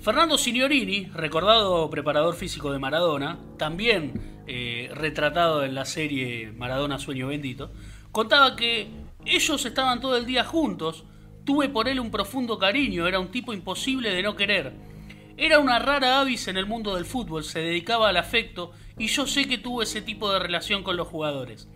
Fernando 0.00 0.38
Signorini, 0.38 1.06
recordado 1.06 1.90
preparador 1.90 2.36
físico 2.36 2.72
de 2.72 2.78
Maradona, 2.78 3.40
también 3.58 4.42
eh, 4.46 4.90
retratado 4.94 5.64
en 5.64 5.74
la 5.74 5.86
serie 5.86 6.52
Maradona 6.52 7.00
Sueño 7.00 7.26
Bendito, 7.26 7.72
Contaba 8.12 8.56
que 8.56 8.88
ellos 9.24 9.64
estaban 9.64 10.00
todo 10.00 10.16
el 10.16 10.26
día 10.26 10.44
juntos, 10.44 11.04
tuve 11.44 11.68
por 11.68 11.88
él 11.88 12.00
un 12.00 12.10
profundo 12.10 12.58
cariño, 12.58 13.06
era 13.06 13.20
un 13.20 13.30
tipo 13.30 13.52
imposible 13.52 14.10
de 14.10 14.22
no 14.22 14.36
querer. 14.36 14.72
Era 15.36 15.58
una 15.58 15.78
rara 15.78 16.20
avis 16.20 16.48
en 16.48 16.56
el 16.56 16.66
mundo 16.66 16.94
del 16.94 17.04
fútbol, 17.04 17.44
se 17.44 17.60
dedicaba 17.60 18.08
al 18.08 18.16
afecto 18.16 18.72
y 18.98 19.06
yo 19.06 19.26
sé 19.26 19.48
que 19.48 19.58
tuvo 19.58 19.82
ese 19.82 20.02
tipo 20.02 20.32
de 20.32 20.38
relación 20.38 20.82
con 20.82 20.96
los 20.96 21.08
jugadores. 21.08 21.68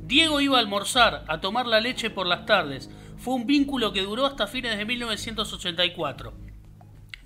Diego 0.00 0.40
iba 0.40 0.56
a 0.56 0.60
almorzar, 0.60 1.24
a 1.28 1.40
tomar 1.40 1.66
la 1.66 1.80
leche 1.80 2.10
por 2.10 2.26
las 2.26 2.46
tardes. 2.46 2.90
Fue 3.16 3.34
un 3.34 3.46
vínculo 3.46 3.92
que 3.92 4.02
duró 4.02 4.26
hasta 4.26 4.46
fines 4.46 4.76
de 4.76 4.84
1984. 4.84 6.34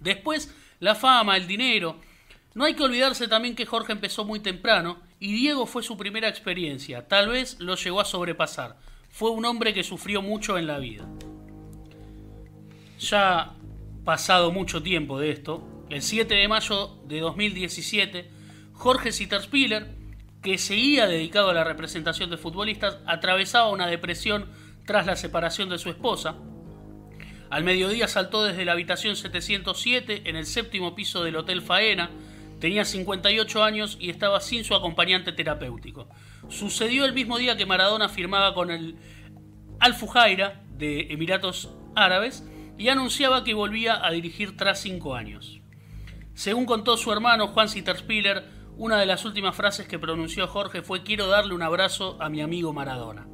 Después, 0.00 0.54
la 0.78 0.94
fama, 0.94 1.37
el 1.37 1.46
dinero. 1.46 1.96
No 2.54 2.64
hay 2.64 2.75
que 2.75 2.84
olvidarse 2.84 3.26
también 3.26 3.56
que 3.56 3.66
Jorge 3.66 3.92
empezó 3.92 4.25
muy 4.25 4.40
temprano 4.40 5.00
y 5.18 5.32
Diego 5.32 5.66
fue 5.66 5.82
su 5.82 5.96
primera 5.96 6.28
experiencia. 6.28 7.08
Tal 7.08 7.28
vez 7.28 7.58
lo 7.60 7.75
llegó 7.75 8.00
a 8.00 8.04
sobrepasar. 8.04 8.76
Fue 9.09 9.31
un 9.31 9.45
hombre 9.45 9.75
que 9.75 9.83
sufrió 9.83 10.23
mucho 10.23 10.59
en 10.59 10.67
la 10.67 10.79
vida. 10.79 11.09
Ya 13.00 13.55
pasado 14.05 14.53
mucho 14.53 14.83
tiempo 14.83 15.19
de 15.19 15.31
esto, 15.31 15.85
el 15.91 16.03
7 16.03 16.35
de 16.35 16.49
mayo 16.49 16.97
de 17.07 17.21
2017, 17.21 18.31
Jorge 18.73 19.12
Sitterspiller, 19.12 19.88
que 20.43 20.59
seguía 20.59 21.07
dedicado 21.07 21.50
a 21.50 21.55
la 21.55 21.65
representación 21.65 22.31
de 22.31 22.37
futbolistas, 22.37 22.99
atravesaba 23.07 23.71
una 23.71 23.87
depresión 23.87 24.47
tras 24.87 25.07
la 25.07 25.17
separación 25.17 25.69
de 25.69 25.79
su 25.79 25.91
esposa. 25.91 26.37
Al 27.50 27.65
mediodía 27.65 28.09
saltó 28.09 28.45
desde 28.45 28.65
la 28.65 28.73
habitación 28.73 29.17
707 29.17 30.23
en 30.25 30.37
el 30.37 30.47
séptimo 30.47 30.95
piso 30.95 31.25
del 31.25 31.37
Hotel 31.37 31.62
Faena. 31.62 32.11
Tenía 32.61 32.85
58 32.85 33.65
años 33.65 33.97
y 34.00 34.11
estaba 34.11 34.41
sin 34.41 34.65
su 34.65 34.75
acompañante 34.75 35.33
terapéutico. 35.33 36.09
Sucedió 36.49 37.04
el 37.04 37.12
mismo 37.12 37.38
día 37.38 37.57
que 37.57 37.66
Maradona 37.66 38.09
firmaba 38.09 38.54
con 38.54 38.71
el 38.71 38.97
Al 39.80 39.95
Fujaira 39.95 40.62
de 40.71 41.09
Emiratos 41.11 41.71
Árabes 41.95 42.45
y 42.78 42.88
anunciaba 42.88 43.45
que 43.45 43.54
volvía 43.54 44.04
a 44.04 44.11
dirigir 44.11 44.57
tras 44.57 44.80
cinco 44.80 45.14
años. 45.14 45.61
Según 46.35 46.66
contó 46.66 46.97
su 46.97 47.12
hermano 47.12 47.49
Juan 47.49 47.68
Sitterspiller, 47.68 48.45
una 48.76 48.99
de 49.00 49.07
las 49.07 49.25
últimas 49.25 49.57
frases 49.57 49.88
que 49.88 49.99
pronunció 49.99 50.47
Jorge 50.47 50.83
fue 50.83 51.02
quiero 51.02 51.26
darle 51.26 51.54
un 51.54 51.62
abrazo 51.62 52.16
a 52.21 52.28
mi 52.28 52.40
amigo 52.40 52.73
Maradona. 52.73 53.26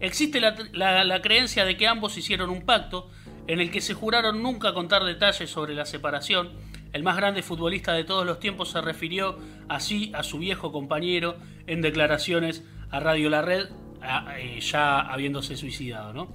Existe 0.00 0.40
la, 0.40 1.22
creencia 1.22 1.64
de 1.64 1.76
que 1.76 1.86
ambos 1.86 2.18
hicieron 2.18 2.50
un 2.50 2.66
pacto 2.66 3.08
en 3.46 3.60
el 3.60 3.70
que 3.70 3.80
se 3.80 3.94
juraron 3.94 4.42
nunca 4.42 4.74
contar 4.74 5.04
detalles 5.04 5.48
sobre 5.48 5.74
la 5.74 5.86
separación. 5.86 6.50
El 6.94 7.02
más 7.02 7.16
grande 7.16 7.42
futbolista 7.42 7.92
de 7.92 8.04
todos 8.04 8.24
los 8.24 8.38
tiempos 8.38 8.70
se 8.70 8.80
refirió 8.80 9.36
así 9.68 10.12
a 10.14 10.22
su 10.22 10.38
viejo 10.38 10.70
compañero 10.70 11.36
en 11.66 11.82
declaraciones 11.82 12.62
a 12.88 13.00
Radio 13.00 13.28
La 13.30 13.42
Red, 13.42 13.68
eh, 14.36 14.60
ya 14.60 15.00
habiéndose 15.00 15.56
suicidado. 15.56 16.12
¿no? 16.12 16.32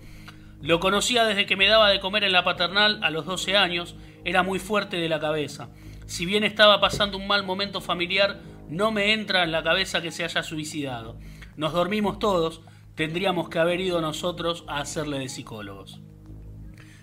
Lo 0.62 0.82
conocía 0.82 1.24
desde 1.24 1.46
que 1.46 1.56
me 1.56 1.68
daba 1.68 1.90
de 1.90 2.02
comer 2.02 2.26
en 2.26 2.34
la 2.34 2.44
paternal 2.44 3.00
a 3.04 3.10
los 3.10 3.26
12 3.26 3.56
años, 3.56 3.96
era 4.26 4.44
muy 4.44 4.60
fuerte 4.60 4.98
de 4.98 5.08
la 5.08 5.22
cabeza. 5.22 5.70
Si 6.08 6.26
bien 6.26 6.44
estaba 6.44 6.82
pasando 6.82 7.18
un 7.18 7.26
mal 7.26 7.46
momento 7.46 7.80
familiar, 7.80 8.42
no 8.68 8.92
me 8.92 9.14
entra 9.14 9.46
en 9.46 9.54
la 9.54 9.64
cabeza 9.64 10.02
que 10.02 10.12
se 10.12 10.26
haya 10.26 10.44
suicidado. 10.44 11.18
Nos 11.56 11.72
dormimos 11.72 12.20
todos, 12.20 12.64
tendríamos 12.96 13.48
que 13.48 13.60
haber 13.60 13.80
ido 13.80 14.02
nosotros 14.02 14.66
a 14.68 14.82
hacerle 14.82 15.20
de 15.20 15.30
psicólogos. 15.30 16.02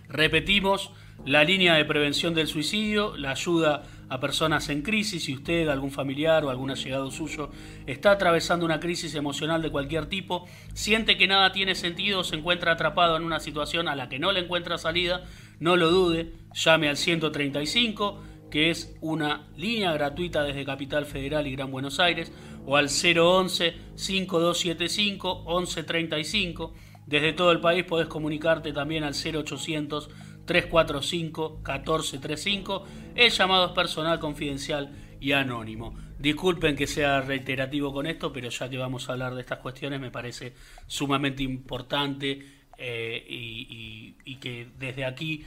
Repetimos, 0.09 0.93
la 1.25 1.43
línea 1.45 1.75
de 1.75 1.85
prevención 1.85 2.35
del 2.35 2.47
suicidio, 2.47 3.17
la 3.17 3.33
ayuda 3.33 3.83
a 4.09 4.21
personas 4.21 4.69
en 4.69 4.83
crisis, 4.83 5.25
si 5.25 5.35
usted, 5.35 5.69
algún 5.69 5.91
familiar 5.91 6.45
o 6.45 6.51
algún 6.51 6.71
allegado 6.71 7.11
suyo 7.11 7.51
está 7.87 8.13
atravesando 8.13 8.65
una 8.65 8.79
crisis 8.79 9.15
emocional 9.15 9.63
de 9.63 9.71
cualquier 9.71 10.07
tipo, 10.07 10.47
siente 10.75 11.17
que 11.17 11.27
nada 11.27 11.51
tiene 11.53 11.75
sentido 11.75 12.23
se 12.23 12.37
encuentra 12.37 12.73
atrapado 12.73 13.17
en 13.17 13.25
una 13.25 13.41
situación 13.41 13.89
a 13.89 13.97
la 13.97 14.09
que 14.09 14.19
no 14.19 14.31
le 14.31 14.41
encuentra 14.41 14.79
salida, 14.79 15.25
no 15.59 15.77
lo 15.77 15.91
dude, 15.91 16.33
llame 16.55 16.89
al 16.89 16.97
135, 16.97 18.23
que 18.51 18.71
es 18.71 18.97
una 19.01 19.49
línea 19.57 19.93
gratuita 19.93 20.45
desde 20.45 20.65
Capital 20.65 21.07
Federal 21.07 21.47
y 21.47 21.53
Gran 21.53 21.73
Buenos 21.73 21.99
Aires, 21.99 22.33
o 22.65 22.77
al 22.77 22.87
011 22.89 23.75
5275 23.97 25.45
1135. 25.47 26.75
Desde 27.07 27.33
todo 27.33 27.53
el 27.53 27.61
país 27.61 27.85
podés 27.85 28.09
comunicarte 28.09 28.73
también 28.73 29.05
al 29.05 29.15
0800 29.15 30.11
345 30.47 31.61
1435. 31.65 32.85
El 33.15 33.31
llamado 33.31 33.67
es 33.67 33.73
personal, 33.73 34.19
confidencial 34.19 34.91
y 35.21 35.33
anónimo. 35.33 35.95
Disculpen 36.19 36.77
que 36.77 36.87
sea 36.87 37.21
reiterativo 37.21 37.93
con 37.93 38.07
esto, 38.07 38.33
pero 38.33 38.49
ya 38.49 38.69
que 38.69 38.79
vamos 38.79 39.09
a 39.09 39.13
hablar 39.13 39.35
de 39.35 39.43
estas 39.43 39.59
cuestiones 39.59 40.01
me 40.01 40.11
parece 40.11 40.55
sumamente 40.87 41.43
importante 41.43 42.47
eh, 42.79 43.25
y, 43.29 44.37
que 44.37 44.69
desde 44.79 45.05
aquí, 45.05 45.45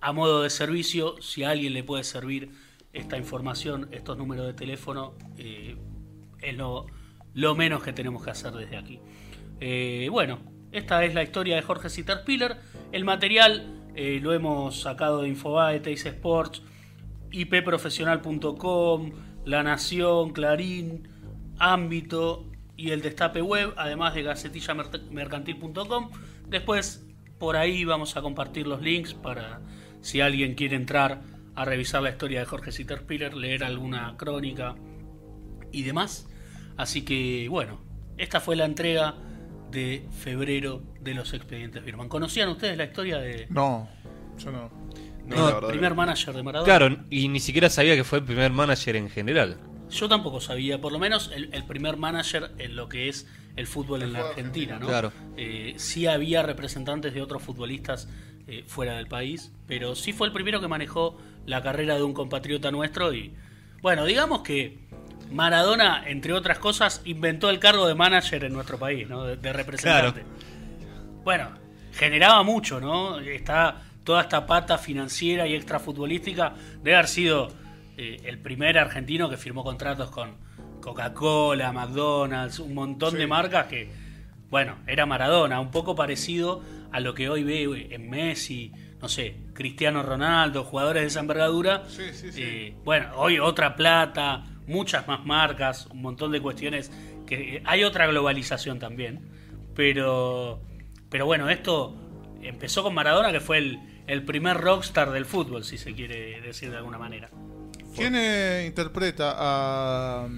a 0.00 0.12
modo 0.12 0.42
de 0.42 0.50
servicio, 0.50 1.16
si 1.20 1.44
a 1.44 1.50
alguien 1.50 1.72
le 1.74 1.84
puede 1.84 2.04
servir 2.04 2.50
esta 2.92 3.16
información, 3.16 3.88
estos 3.92 4.16
números 4.18 4.46
de 4.46 4.54
teléfono, 4.54 5.14
eh, 5.36 5.76
es 6.40 6.56
lo, 6.56 6.86
menos 7.54 7.82
que 7.82 7.92
tenemos 7.92 8.24
que 8.24 8.30
hacer 8.30 8.52
desde 8.52 8.76
aquí. 8.76 8.98
Eh, 9.60 10.08
bueno, 10.10 10.40
esta 10.72 11.04
es 11.04 11.14
la 11.14 11.22
historia 11.22 11.56
de 11.56 11.62
Jorge 11.62 11.90
Sitterspiller. 11.90 12.56
El 12.92 13.04
material 13.04 13.79
eh, 13.94 14.20
lo 14.22 14.32
hemos 14.32 14.80
sacado 14.80 15.22
de 15.22 15.28
Infobae, 15.28 15.80
Teis 15.80 16.04
Sports, 16.06 16.62
ipprofesional.com, 17.32 19.12
La 19.44 19.62
Nación, 19.62 20.30
Clarín, 20.30 21.08
Ámbito 21.58 22.50
y 22.76 22.90
el 22.90 23.02
Destape 23.02 23.42
Web, 23.42 23.74
además 23.76 24.14
de 24.14 24.22
gacetillamercantil.com. 24.22 26.10
Después 26.48 27.06
por 27.38 27.56
ahí 27.56 27.84
vamos 27.84 28.16
a 28.16 28.22
compartir 28.22 28.66
los 28.66 28.82
links 28.82 29.14
para 29.14 29.60
si 30.00 30.20
alguien 30.20 30.54
quiere 30.54 30.76
entrar 30.76 31.22
a 31.54 31.64
revisar 31.64 32.02
la 32.02 32.10
historia 32.10 32.40
de 32.40 32.46
Jorge 32.46 32.72
Sitterspiller, 32.72 33.34
leer 33.34 33.64
alguna 33.64 34.16
crónica 34.16 34.76
y 35.72 35.82
demás. 35.82 36.28
Así 36.76 37.02
que 37.02 37.48
bueno, 37.48 37.80
esta 38.16 38.40
fue 38.40 38.56
la 38.56 38.64
entrega 38.64 39.14
de 39.70 40.06
febrero 40.10 40.82
de 41.00 41.14
los 41.14 41.32
expedientes 41.32 41.84
Birman. 41.84 42.08
¿Conocían 42.08 42.48
ustedes 42.48 42.76
la 42.76 42.84
historia 42.84 43.18
de.? 43.18 43.46
No, 43.50 43.88
yo 44.38 44.52
no. 44.52 44.70
No, 45.26 45.60
el 45.60 45.66
primer 45.66 45.94
manager 45.94 46.34
de 46.34 46.42
Maradona. 46.42 46.66
Claro, 46.66 46.96
y 47.08 47.28
ni 47.28 47.40
siquiera 47.40 47.70
sabía 47.70 47.94
que 47.94 48.04
fue 48.04 48.18
el 48.18 48.24
primer 48.24 48.50
manager 48.50 48.96
en 48.96 49.08
general. 49.08 49.58
Yo 49.90 50.08
tampoco 50.08 50.40
sabía, 50.40 50.80
por 50.80 50.92
lo 50.92 50.98
menos 50.98 51.30
el, 51.34 51.64
primer 51.64 51.96
manager 51.96 52.52
en 52.58 52.76
lo 52.76 52.88
que 52.88 53.08
es 53.08 53.26
el 53.56 53.66
fútbol 53.66 54.02
en 54.02 54.12
la 54.12 54.20
Argentina, 54.20 54.78
¿no? 54.78 54.86
Claro. 54.86 55.12
Eh, 55.36 55.74
sí 55.76 56.06
había 56.06 56.42
representantes 56.42 57.12
de 57.12 57.22
otros 57.22 57.42
futbolistas 57.42 58.08
eh, 58.46 58.64
fuera 58.66 58.96
del 58.96 59.06
país, 59.06 59.52
pero 59.66 59.94
sí 59.94 60.12
fue 60.12 60.26
el 60.26 60.32
primero 60.32 60.60
que 60.60 60.68
manejó 60.68 61.16
la 61.46 61.62
carrera 61.62 61.96
de 61.96 62.02
un 62.02 62.12
compatriota 62.12 62.70
nuestro 62.70 63.12
y, 63.12 63.32
bueno, 63.82 64.04
digamos 64.04 64.42
que 64.42 64.78
Maradona, 65.30 66.04
entre 66.06 66.32
otras 66.32 66.58
cosas, 66.58 67.02
inventó 67.04 67.50
el 67.50 67.58
cargo 67.58 67.86
de 67.86 67.94
manager 67.94 68.44
en 68.44 68.52
nuestro 68.52 68.78
país, 68.78 69.08
¿no? 69.08 69.24
De, 69.24 69.52
representante. 69.52 70.24
Bueno, 71.24 71.50
generaba 71.92 72.42
mucho, 72.42 72.80
¿no? 72.80 73.18
Está 73.20 73.82
toda 74.04 74.22
esta 74.22 74.46
pata 74.46 74.78
financiera 74.78 75.46
y 75.46 75.54
extrafutbolística 75.54 76.54
debe 76.82 76.96
haber 76.96 77.08
sido 77.08 77.48
eh, 77.96 78.20
el 78.24 78.38
primer 78.38 78.78
argentino 78.78 79.28
que 79.28 79.36
firmó 79.36 79.62
contratos 79.62 80.10
con 80.10 80.36
Coca-Cola, 80.80 81.72
McDonald's, 81.72 82.58
un 82.58 82.74
montón 82.74 83.14
de 83.14 83.26
marcas 83.26 83.66
que, 83.66 83.90
bueno, 84.48 84.76
era 84.86 85.04
Maradona, 85.04 85.60
un 85.60 85.70
poco 85.70 85.94
parecido 85.94 86.62
a 86.90 87.00
lo 87.00 87.14
que 87.14 87.28
hoy 87.28 87.44
ve 87.44 87.88
en 87.90 88.08
Messi, 88.08 88.72
no 89.00 89.08
sé, 89.08 89.36
Cristiano 89.52 90.02
Ronaldo, 90.02 90.64
jugadores 90.64 91.02
de 91.02 91.08
esa 91.08 91.20
envergadura. 91.20 91.84
Sí, 91.88 92.12
sí, 92.12 92.32
sí. 92.32 92.42
Eh, 92.42 92.76
bueno, 92.84 93.10
hoy 93.16 93.38
otra 93.38 93.76
plata, 93.76 94.44
muchas 94.66 95.06
más 95.06 95.24
marcas, 95.24 95.86
un 95.86 96.00
montón 96.00 96.32
de 96.32 96.40
cuestiones 96.40 96.90
que 97.26 97.62
hay 97.64 97.84
otra 97.84 98.06
globalización 98.06 98.78
también, 98.78 99.20
pero 99.74 100.60
pero 101.10 101.26
bueno, 101.26 101.50
esto 101.50 101.94
empezó 102.42 102.82
con 102.82 102.94
Maradona 102.94 103.32
que 103.32 103.40
fue 103.40 103.58
el, 103.58 103.78
el 104.06 104.24
primer 104.24 104.56
rockstar 104.56 105.10
del 105.10 105.24
fútbol, 105.24 105.64
si 105.64 105.76
se 105.78 105.94
quiere 105.94 106.40
decir 106.40 106.70
de 106.70 106.78
alguna 106.78 106.98
manera. 106.98 107.30
¿Quién 107.94 108.14
eh, 108.14 108.64
interpreta 108.66 109.34
a 109.36 110.28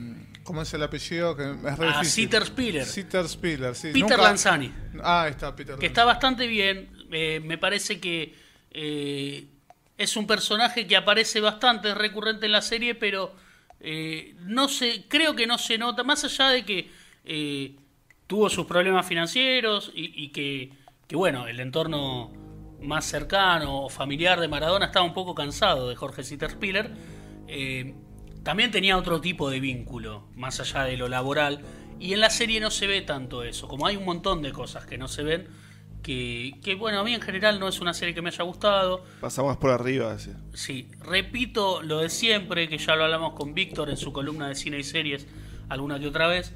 ¿Cómo 0.43 0.62
es 0.62 0.75
el 0.75 0.83
apellido? 0.83 1.37
Que 1.37 1.52
es 1.52 1.81
a 1.81 2.05
Sitter 2.05 2.45
Spiller. 2.45 2.85
Sitter 2.85 3.29
Spiller, 3.29 3.75
sí. 3.75 3.93
Peter 3.93 4.19
Lanzani. 4.19 4.73
Ah, 5.02 5.29
está 5.31 5.55
Peter 5.55 5.76
Que 5.76 5.87
está 5.87 6.05
bastante 6.05 6.47
bien. 6.49 6.91
Eh, 7.12 7.41
me 7.45 7.59
parece 7.59 8.00
que 8.00 8.35
eh, 8.73 9.47
es 9.97 10.17
un 10.17 10.26
personaje 10.26 10.87
que 10.87 10.97
aparece 10.97 11.41
bastante, 11.41 11.95
recurrente 11.95 12.47
en 12.47 12.52
la 12.52 12.62
serie, 12.62 12.95
pero 12.95 13.35
no 14.41 14.69
se, 14.69 15.05
creo 15.09 15.35
que 15.35 15.47
no 15.47 15.59
se 15.59 15.76
nota, 15.76 16.05
más 16.05 16.25
allá 16.25 16.50
de 16.50 16.64
que 16.64 16.91
tuvo 18.33 18.49
sus 18.49 18.65
problemas 18.65 19.05
financieros 19.05 19.93
y, 19.95 20.29
que, 20.29 20.71
bueno, 21.12 21.49
el 21.49 21.61
entorno 21.61 22.33
más 22.81 23.05
cercano 23.05 23.83
o 23.85 23.91
familiar 23.91 24.41
de 24.41 24.49
Maradona 24.49 24.87
estaba 24.87 25.05
un 25.05 25.12
poco 25.12 25.35
cansado 25.35 25.91
de 25.91 25.97
Jorge 25.97 26.25
Sitterspiller, 26.25 26.93
eh, 27.47 27.95
también 28.43 28.71
tenía 28.71 28.97
otro 28.97 29.21
tipo 29.21 29.51
de 29.51 29.61
vínculo, 29.61 30.29
más 30.35 30.61
allá 30.61 30.85
de 30.85 30.97
lo 30.97 31.09
laboral, 31.09 31.61
Y 32.01 32.15
en 32.15 32.21
la 32.21 32.31
serie 32.31 32.59
no 32.59 32.71
se 32.71 32.87
ve 32.87 33.03
tanto 33.03 33.43
eso, 33.43 33.69
como 33.69 33.87
hay 33.87 33.97
un 33.97 34.07
montón 34.07 34.41
de 34.41 34.51
cosas 34.51 34.87
que 34.87 34.97
no 34.97 35.09
se 35.09 35.25
ven, 35.25 35.49
que, 36.03 36.53
que 36.65 36.75
bueno, 36.75 37.01
a 37.01 37.05
mí 37.05 37.12
en 37.12 37.21
general 37.21 37.61
no 37.61 37.69
es 37.69 37.83
una 37.83 37.93
serie 37.93 38.15
que 38.15 38.23
me 38.23 38.31
haya 38.31 38.45
gustado. 38.45 39.05
Pasamos 39.21 39.59
por 39.59 39.73
arriba. 39.73 40.11
así. 40.11 40.33
Sí, 40.55 40.89
repito 41.01 41.83
lo 41.83 41.99
de 41.99 42.09
siempre, 42.09 42.67
que 42.71 42.79
ya 42.79 42.97
lo 42.97 43.05
hablamos 43.05 43.35
con 43.35 43.53
Víctor 43.53 43.91
en 43.91 43.99
su 43.99 44.11
columna 44.11 44.49
de 44.49 44.55
cine 44.55 44.79
y 44.79 44.85
series 44.85 45.27
alguna 45.69 46.01
que 46.01 46.07
otra 46.07 46.29
vez, 46.29 46.55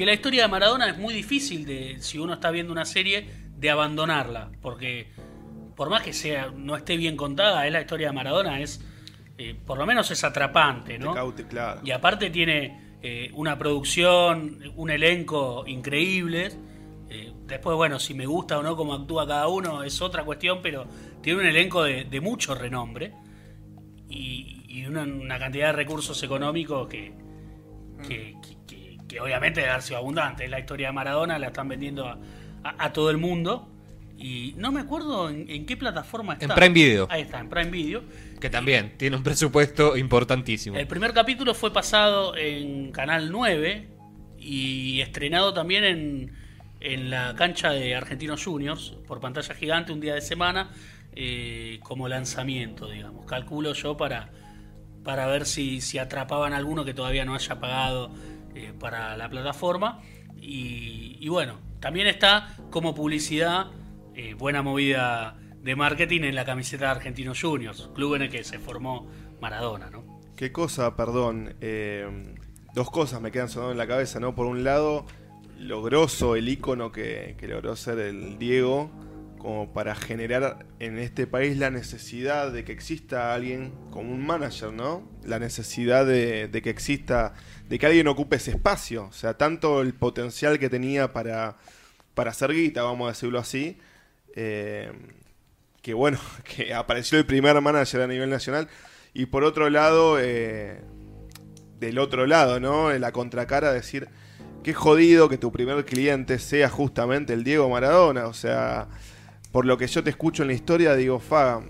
que 0.00 0.06
la 0.06 0.14
historia 0.14 0.44
de 0.44 0.48
Maradona 0.48 0.88
es 0.88 0.96
muy 0.96 1.12
difícil 1.12 1.66
de, 1.66 1.98
si 2.00 2.18
uno 2.18 2.32
está 2.32 2.50
viendo 2.50 2.72
una 2.72 2.86
serie, 2.86 3.28
de 3.54 3.68
abandonarla, 3.68 4.50
porque 4.62 5.12
por 5.76 5.90
más 5.90 6.00
que 6.00 6.14
sea 6.14 6.50
no 6.56 6.74
esté 6.74 6.96
bien 6.96 7.18
contada, 7.18 7.66
es 7.66 7.72
la 7.74 7.82
historia 7.82 8.06
de 8.06 8.14
Maradona, 8.14 8.62
es 8.62 8.82
eh, 9.36 9.54
por 9.66 9.76
lo 9.76 9.84
menos 9.84 10.10
es 10.10 10.24
atrapante, 10.24 10.98
¿no? 10.98 11.10
Te 11.10 11.16
caute, 11.16 11.46
claro. 11.46 11.82
Y 11.84 11.90
aparte 11.90 12.30
tiene 12.30 12.96
eh, 13.02 13.30
una 13.34 13.58
producción, 13.58 14.72
un 14.74 14.88
elenco 14.88 15.64
increíbles. 15.66 16.56
Eh, 17.10 17.34
después, 17.44 17.76
bueno, 17.76 17.98
si 17.98 18.14
me 18.14 18.24
gusta 18.24 18.58
o 18.58 18.62
no 18.62 18.76
cómo 18.76 18.94
actúa 18.94 19.26
cada 19.26 19.48
uno 19.48 19.82
es 19.82 20.00
otra 20.00 20.24
cuestión, 20.24 20.60
pero 20.62 20.86
tiene 21.20 21.40
un 21.40 21.46
elenco 21.46 21.82
de, 21.82 22.04
de 22.04 22.20
mucho 22.22 22.54
renombre 22.54 23.12
y, 24.08 24.64
y 24.66 24.86
una, 24.86 25.02
una 25.02 25.38
cantidad 25.38 25.66
de 25.66 25.72
recursos 25.72 26.22
económicos 26.22 26.88
que, 26.88 27.12
que, 28.08 28.34
que- 29.10 29.20
obviamente 29.20 29.60
debe 29.60 29.72
haber 29.72 29.82
sido 29.82 29.98
abundante. 29.98 30.44
Es 30.44 30.50
la 30.50 30.58
historia 30.60 30.86
de 30.88 30.92
Maradona, 30.92 31.38
la 31.38 31.48
están 31.48 31.68
vendiendo 31.68 32.06
a, 32.06 32.18
a- 32.64 32.84
a 32.86 32.92
todo 32.92 33.10
el 33.10 33.18
mundo. 33.18 33.66
Y 34.16 34.54
no 34.58 34.70
me 34.70 34.80
acuerdo 34.80 35.30
en, 35.30 35.48
en 35.48 35.64
qué 35.66 35.76
plataforma 35.78 36.34
está. 36.34 36.44
En 36.46 36.50
Prime 36.54 36.74
Video. 36.74 37.06
Ahí 37.10 37.22
está, 37.22 37.40
en 37.40 37.48
Prime 37.48 37.70
Video. 37.70 38.02
Que 38.38 38.50
también 38.50 38.92
tiene 38.98 39.16
un 39.16 39.22
presupuesto 39.22 39.96
importantísimo. 39.96 40.76
El 40.76 40.86
primer 40.86 41.12
capítulo 41.14 41.54
fue 41.54 41.72
pasado 41.72 42.36
en 42.36 42.92
Canal 42.92 43.30
9 43.30 43.88
y 44.38 45.00
estrenado 45.00 45.52
también 45.54 45.84
en, 45.84 46.32
en 46.80 47.10
la 47.10 47.34
cancha 47.34 47.70
de 47.70 47.94
Argentinos 47.94 48.44
Juniors 48.44 48.94
por 49.06 49.20
pantalla 49.20 49.54
gigante 49.54 49.92
un 49.92 50.00
día 50.00 50.14
de 50.14 50.20
semana 50.22 50.70
eh, 51.14 51.80
como 51.82 52.06
lanzamiento, 52.08 52.88
digamos. 52.90 53.24
Calculo 53.26 53.72
yo 53.74 53.96
para, 53.96 54.30
para 55.02 55.26
ver 55.26 55.46
si, 55.46 55.80
si 55.80 55.98
atrapaban 55.98 56.52
a 56.52 56.56
alguno 56.58 56.84
que 56.84 56.94
todavía 56.94 57.24
no 57.24 57.34
haya 57.34 57.58
pagado 57.58 58.10
eh, 58.54 58.72
para 58.78 59.16
la 59.16 59.28
plataforma. 59.28 60.00
Y, 60.42 61.28
bueno, 61.28 61.58
también 61.80 62.06
está 62.06 62.56
como 62.70 62.94
publicidad, 62.94 63.66
eh, 64.14 64.34
buena 64.34 64.62
movida 64.62 65.36
de 65.62 65.76
marketing 65.76 66.22
en 66.22 66.34
la 66.34 66.44
camiseta 66.44 66.86
de 66.86 66.90
Argentinos 66.92 67.40
Juniors, 67.40 67.90
club 67.94 68.14
en 68.14 68.22
el 68.22 68.30
que 68.30 68.42
se 68.44 68.58
formó 68.58 69.06
Maradona, 69.40 69.90
¿no? 69.90 70.20
¿Qué 70.36 70.50
cosa, 70.52 70.96
perdón? 70.96 71.56
eh, 71.60 72.34
dos 72.74 72.90
cosas 72.90 73.20
me 73.20 73.30
quedan 73.30 73.48
sonando 73.48 73.72
en 73.72 73.78
la 73.78 73.86
cabeza, 73.86 74.20
¿no? 74.20 74.34
Por 74.34 74.46
un 74.46 74.64
lado, 74.64 75.04
lo 75.58 75.82
grosso, 75.82 76.36
el 76.36 76.48
icono 76.48 76.92
que, 76.92 77.36
que 77.38 77.46
logró 77.46 77.76
ser 77.76 77.98
el 77.98 78.38
Diego, 78.38 78.90
como 79.40 79.72
para 79.72 79.94
generar 79.94 80.66
en 80.80 80.98
este 80.98 81.26
país 81.26 81.56
la 81.56 81.70
necesidad 81.70 82.52
de 82.52 82.62
que 82.62 82.72
exista 82.72 83.32
alguien 83.32 83.72
como 83.90 84.12
un 84.12 84.24
manager, 84.24 84.70
¿no? 84.70 85.08
La 85.24 85.38
necesidad 85.38 86.04
de, 86.04 86.50
que 86.62 86.68
exista, 86.68 87.32
de 87.66 87.78
que 87.78 87.86
alguien 87.86 88.06
ocupe 88.06 88.36
ese 88.36 88.50
espacio. 88.50 89.06
O 89.06 89.12
sea, 89.12 89.38
tanto 89.38 89.80
el 89.80 89.94
potencial 89.94 90.58
que 90.58 90.68
tenía 90.68 91.14
para, 91.14 91.56
para 92.14 92.32
hacer 92.32 92.52
guita, 92.52 92.82
vamos 92.82 93.06
a 93.06 93.12
decirlo 93.12 93.38
así, 93.38 93.78
eh, 94.36 94.92
que 95.80 95.94
bueno, 95.94 96.18
que 96.44 96.74
apareció 96.74 97.18
el 97.18 97.24
primer 97.24 97.58
manager 97.62 98.02
a 98.02 98.06
nivel 98.06 98.28
nacional. 98.28 98.68
Y 99.14 99.26
por 99.26 99.42
otro 99.42 99.70
lado, 99.70 100.18
eh, 100.20 100.82
del 101.80 101.98
otro 101.98 102.26
lado, 102.26 102.60
¿no? 102.60 102.92
En 102.92 103.00
la 103.00 103.12
contracara, 103.12 103.72
decir, 103.72 104.08
qué 104.62 104.74
jodido 104.74 105.30
que 105.30 105.38
tu 105.38 105.50
primer 105.50 105.86
cliente 105.86 106.38
sea 106.38 106.68
justamente 106.68 107.32
el 107.32 107.42
Diego 107.42 107.70
Maradona. 107.70 108.26
O 108.26 108.34
sea, 108.34 108.88
por 109.52 109.66
lo 109.66 109.76
que 109.76 109.86
yo 109.86 110.02
te 110.02 110.10
escucho 110.10 110.42
en 110.42 110.48
la 110.48 110.54
historia, 110.54 110.94
digo, 110.94 111.18
fa, 111.18 111.60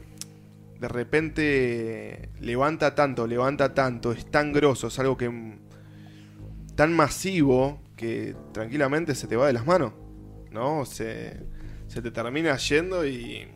de 0.79 0.89
repente 0.89 2.31
levanta 2.41 2.95
tanto, 2.95 3.27
levanta 3.27 3.75
tanto, 3.75 4.13
es 4.13 4.31
tan 4.31 4.53
grosso, 4.53 4.89
es 4.89 4.99
algo 4.99 5.17
que 5.17 5.29
mm, 5.29 5.59
tan 6.75 6.95
masivo 6.95 7.81
que 7.97 8.35
tranquilamente 8.53 9.15
se 9.15 9.27
te 9.27 9.37
va 9.37 9.47
de 9.47 9.53
las 9.53 9.67
manos, 9.67 9.93
¿no? 10.51 10.85
Se, 10.87 11.47
se 11.87 12.03
te 12.03 12.11
termina 12.11 12.57
yendo 12.57 13.07
y... 13.07 13.49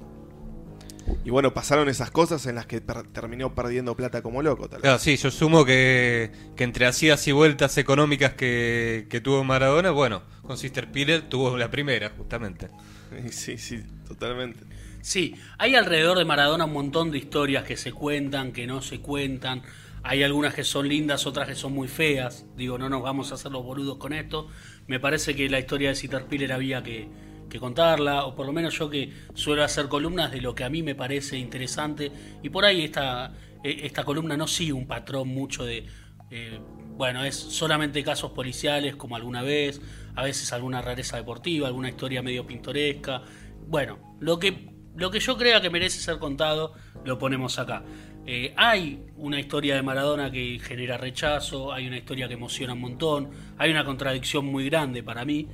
Y 1.25 1.31
bueno, 1.31 1.55
pasaron 1.55 1.89
esas 1.89 2.11
cosas 2.11 2.47
en 2.47 2.55
las 2.57 2.67
que 2.67 2.81
per- 2.81 3.07
terminó 3.09 3.55
perdiendo 3.55 3.97
plata 3.97 4.23
como 4.23 4.43
loco, 4.43 4.69
tal 4.69 4.83
vez. 4.83 4.83
Claro, 4.83 4.99
sí, 4.99 5.17
yo 5.17 5.31
sumo 5.31 5.65
que, 5.65 6.31
que 6.57 6.65
entre 6.65 6.87
idas 7.01 7.27
y 7.29 7.33
vueltas 7.33 7.79
económicas 7.79 8.35
que, 8.35 9.07
que 9.09 9.21
tuvo 9.21 9.43
Maradona, 9.45 9.91
bueno, 9.91 10.23
con 10.43 10.59
Sister 10.59 10.91
Piller 10.93 11.23
tuvo 11.29 11.57
la 11.57 11.71
primera, 11.71 12.11
justamente. 12.17 12.69
Sí, 13.31 13.59
sí, 13.59 13.81
totalmente. 14.09 14.65
Sí, 15.01 15.35
hay 15.59 15.75
alrededor 15.75 16.19
de 16.19 16.25
Maradona 16.25 16.65
un 16.65 16.73
montón 16.73 17.11
de 17.11 17.19
historias 17.19 17.65
que 17.65 17.77
se 17.77 17.93
cuentan, 17.93 18.53
que 18.53 18.67
no 18.67 18.81
se 18.83 19.01
cuentan. 19.01 19.63
Hay 20.03 20.23
algunas 20.23 20.55
que 20.55 20.65
son 20.65 20.89
lindas, 20.89 21.27
otras 21.27 21.49
que 21.49 21.55
son 21.55 21.73
muy 21.73 21.89
feas. 21.89 22.45
Digo, 22.57 22.79
no 22.79 22.89
nos 22.89 23.03
vamos 23.03 23.31
a 23.31 23.35
hacer 23.37 23.53
los 23.53 23.63
boludos 23.65 23.99
con 23.99 24.13
esto. 24.13 24.49
Me 24.87 25.01
parece 25.01 25.35
que 25.35 25.49
la 25.49 25.59
historia 25.59 25.91
de 25.91 25.95
Sitter 25.95 26.25
Piller 26.27 26.53
había 26.53 26.83
que, 26.83 27.09
que 27.49 27.59
contarla, 27.59 28.25
o 28.27 28.35
por 28.35 28.47
lo 28.47 28.53
menos 28.53 28.79
yo 28.79 28.91
que 28.91 29.13
suelo 29.35 29.65
hacer 29.65 29.89
columnas 29.89 30.33
de 30.33 30.41
lo 30.41 30.55
que 30.55 30.65
a 30.65 30.71
mí 30.71 30.83
me 30.83 30.95
parece 30.95 31.39
interesante. 31.39 32.11
Y 32.43 32.49
por 32.49 32.65
ahí 32.65 32.85
esta, 32.85 33.33
eh, 33.63 33.81
esta 33.83 34.05
columna 34.05 34.37
no 34.37 34.47
sigue 34.47 34.73
un 34.73 34.87
patrón 34.87 35.29
mucho 35.29 35.65
de, 35.65 35.87
eh, 36.31 36.61
bueno, 36.97 37.25
es 37.25 37.37
solamente 37.37 38.03
casos 38.03 38.33
policiales 38.33 38.97
como 38.97 39.17
alguna 39.17 39.43
vez, 39.43 39.81
a 40.15 40.23
veces 40.23 40.53
alguna 40.53 40.83
rareza 40.83 41.17
deportiva, 41.17 41.69
alguna 41.69 41.89
historia 41.89 42.23
medio 42.23 42.47
pintoresca. 42.47 43.23
Bueno, 43.67 44.17
lo 44.21 44.39
que, 44.39 44.71
lo 44.97 45.11
que 45.11 45.21
yo 45.21 45.37
crea 45.37 45.61
que 45.61 45.71
merece 45.71 46.01
ser 46.01 46.19
contado, 46.19 46.75
lo 47.05 47.19
ponemos 47.19 47.59
acá. 47.59 47.85
Eh, 48.27 48.55
hay 48.57 49.05
una 49.17 49.39
historia 49.39 49.75
de 49.75 49.83
Maradona 49.83 50.31
que 50.31 50.59
genera 50.63 50.97
rechazo, 50.97 51.73
hay 51.73 51.87
una 51.87 51.99
historia 51.99 52.27
que 52.27 52.35
emociona 52.35 52.73
un 52.73 52.81
montón, 52.81 53.31
hay 53.59 53.71
una 53.71 53.85
contradicción 53.85 54.47
muy 54.47 54.65
grande 54.65 55.03
para 55.03 55.25
mí, 55.25 55.49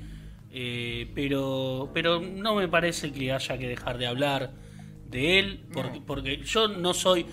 eh, 0.50 1.10
pero, 1.14 1.90
pero 1.94 2.20
no 2.20 2.54
me 2.56 2.68
parece 2.68 3.12
que 3.12 3.32
haya 3.32 3.58
que 3.58 3.68
dejar 3.68 3.98
de 3.98 4.06
hablar 4.06 4.52
de 5.08 5.38
él, 5.38 5.60
porque, 5.72 6.00
porque 6.00 6.42
yo 6.44 6.68
no 6.68 6.94
soy 6.94 7.26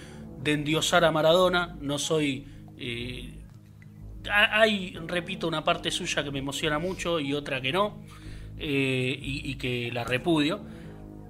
de 0.44 0.54
endiosar 0.54 1.06
a 1.06 1.12
Maradona, 1.12 1.78
no 1.82 2.00
soy... 2.00 2.46
eh, 2.78 3.34
ha- 4.30 4.62
hay, 4.62 4.94
repito, 5.08 5.48
una 5.48 5.64
parte 5.64 5.92
suya 5.92 6.24
que 6.24 6.32
me 6.32 6.40
emociona 6.40 6.80
mucho 6.80 7.20
y 7.20 7.34
otra 7.34 7.62
que 7.62 7.72
no, 7.72 8.04
eh, 8.58 9.18
y, 9.22 9.52
y 9.52 9.56
que 9.56 9.92
la 9.92 10.04
repudio. 10.04 10.62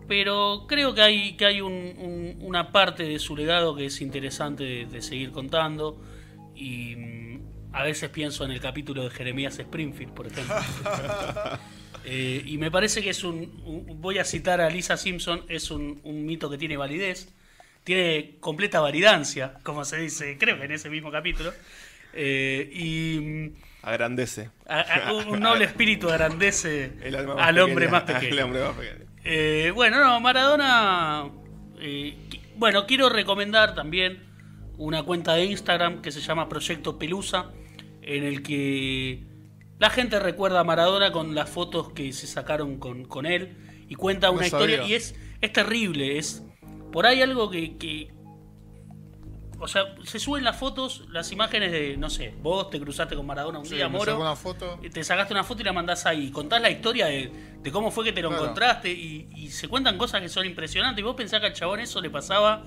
Pero 0.07 0.65
creo 0.67 0.93
que 0.93 1.01
hay, 1.01 1.33
que 1.37 1.45
hay 1.45 1.61
un- 1.61 1.73
un- 1.97 2.37
una 2.41 2.71
parte 2.71 3.03
de 3.03 3.19
su 3.19 3.35
legado 3.35 3.75
que 3.75 3.85
es 3.87 4.01
interesante 4.01 4.63
de, 4.63 4.85
de 4.85 5.01
seguir 5.01 5.31
contando. 5.31 6.01
Y 6.55 6.95
mm, 6.95 7.26
a 7.79 7.83
veces 7.83 8.09
pienso 8.09 8.43
en 8.45 8.51
el 8.51 8.59
capítulo 8.59 9.03
de 9.03 9.09
Jeremías 9.09 9.57
Springfield, 9.59 10.13
por 10.13 10.27
ejemplo. 10.27 10.55
Eh, 12.09 12.41
y 12.45 12.57
me 12.57 12.71
parece 12.71 13.01
que 13.01 13.09
es 13.09 13.25
un, 13.25 13.61
un- 13.65 13.99
Voy 14.01 14.17
a 14.17 14.23
citar 14.23 14.61
a 14.61 14.69
Lisa 14.69 14.95
Simpson, 14.95 15.43
es 15.49 15.71
un, 15.71 15.99
un 16.03 16.25
mito 16.25 16.49
que 16.49 16.57
tiene 16.57 16.77
validez. 16.77 17.33
Tiene 17.83 18.35
completa 18.39 18.79
validancia, 18.79 19.55
como 19.63 19.83
se 19.83 19.97
dice, 19.97 20.37
creo 20.39 20.57
que 20.57 20.65
en 20.65 20.71
ese 20.71 20.89
mismo 20.89 21.11
capítulo. 21.11 21.51
Eh, 22.13 22.69
y. 22.73 23.51
Agrandece. 23.83 24.49
a- 24.67 24.81
a- 25.09 25.13
un 25.13 25.39
noble 25.41 25.65
espíritu 25.65 26.09
agrandece 26.09 26.93
al 27.37 27.59
hombre 27.59 27.89
más 27.89 28.03
pequeño. 28.03 28.29
Eh, 29.25 29.71
bueno, 29.75 29.99
no, 30.01 30.19
Maradona. 30.21 31.25
eh, 31.81 32.15
bueno, 32.55 32.85
quiero 32.87 33.09
recomendar 33.09 33.75
también 33.75 34.23
una 34.77 35.03
cuenta 35.03 35.33
de 35.33 35.43
Instagram 35.45 36.01
que 36.01 36.11
se 36.13 36.21
llama 36.21 36.47
Proyecto 36.47 36.97
Pelusa, 36.97 37.51
en 38.15 38.23
el 38.23 38.41
que 38.43 39.23
la 39.79 39.89
gente 39.89 40.19
recuerda 40.19 40.61
a 40.61 40.63
Maradona 40.63 41.11
con 41.11 41.35
las 41.35 41.49
fotos 41.49 41.91
que 41.91 42.11
se 42.13 42.25
sacaron 42.27 42.77
con, 42.79 43.05
con 43.05 43.25
él 43.25 43.57
y 43.89 43.95
cuenta 43.95 44.27
No 44.27 44.33
una 44.33 44.45
historia. 44.47 44.83
Y 44.83 44.93
es, 44.93 45.15
es 45.41 45.53
terrible, 45.53 46.17
es 46.17 46.43
por 46.91 47.05
ahí 47.05 47.21
algo 47.21 47.49
que, 47.49 47.77
que- 47.77 48.11
O 49.59 49.67
sea, 49.67 49.95
se 50.03 50.19
suben 50.19 50.43
las 50.43 50.55
fotos, 50.55 51.05
las 51.09 51.31
imágenes 51.31 51.71
de, 51.71 51.97
no 51.97 52.09
sé, 52.09 52.33
vos 52.41 52.69
te 52.69 52.79
cruzaste 52.79 53.15
con 53.15 53.25
Maradona 53.25 53.59
un 53.59 53.65
Sí, 53.65 53.75
día, 53.75 53.87
Moro. 53.89 54.19
una 54.19 54.35
foto. 54.35 54.79
Te 54.93 55.03
sacaste 55.03 55.33
una 55.33 55.43
foto 55.43 55.61
y 55.61 55.65
la 55.65 55.73
mandás 55.73 56.05
ahí. 56.05 56.29
Contás 56.31 56.61
la 56.61 56.69
historia 56.69 57.07
de, 57.07 57.31
de 57.61 57.71
cómo 57.71 57.89
fue 57.91 58.03
que 58.05 58.13
te 58.13 58.21
lo 58.21 58.29
Claro. 58.29 58.43
encontraste 58.43 58.91
y, 58.91 59.27
y 59.35 59.49
se 59.49 59.67
cuentan 59.67 59.97
cosas 59.97 60.21
que 60.21 60.29
son 60.29 60.45
impresionantes. 60.45 60.99
Y 61.01 61.03
vos 61.03 61.15
pensás 61.15 61.39
que 61.39 61.47
al 61.47 61.53
chabón 61.53 61.79
eso 61.79 61.99
le 62.01 62.09
pasaba 62.09 62.63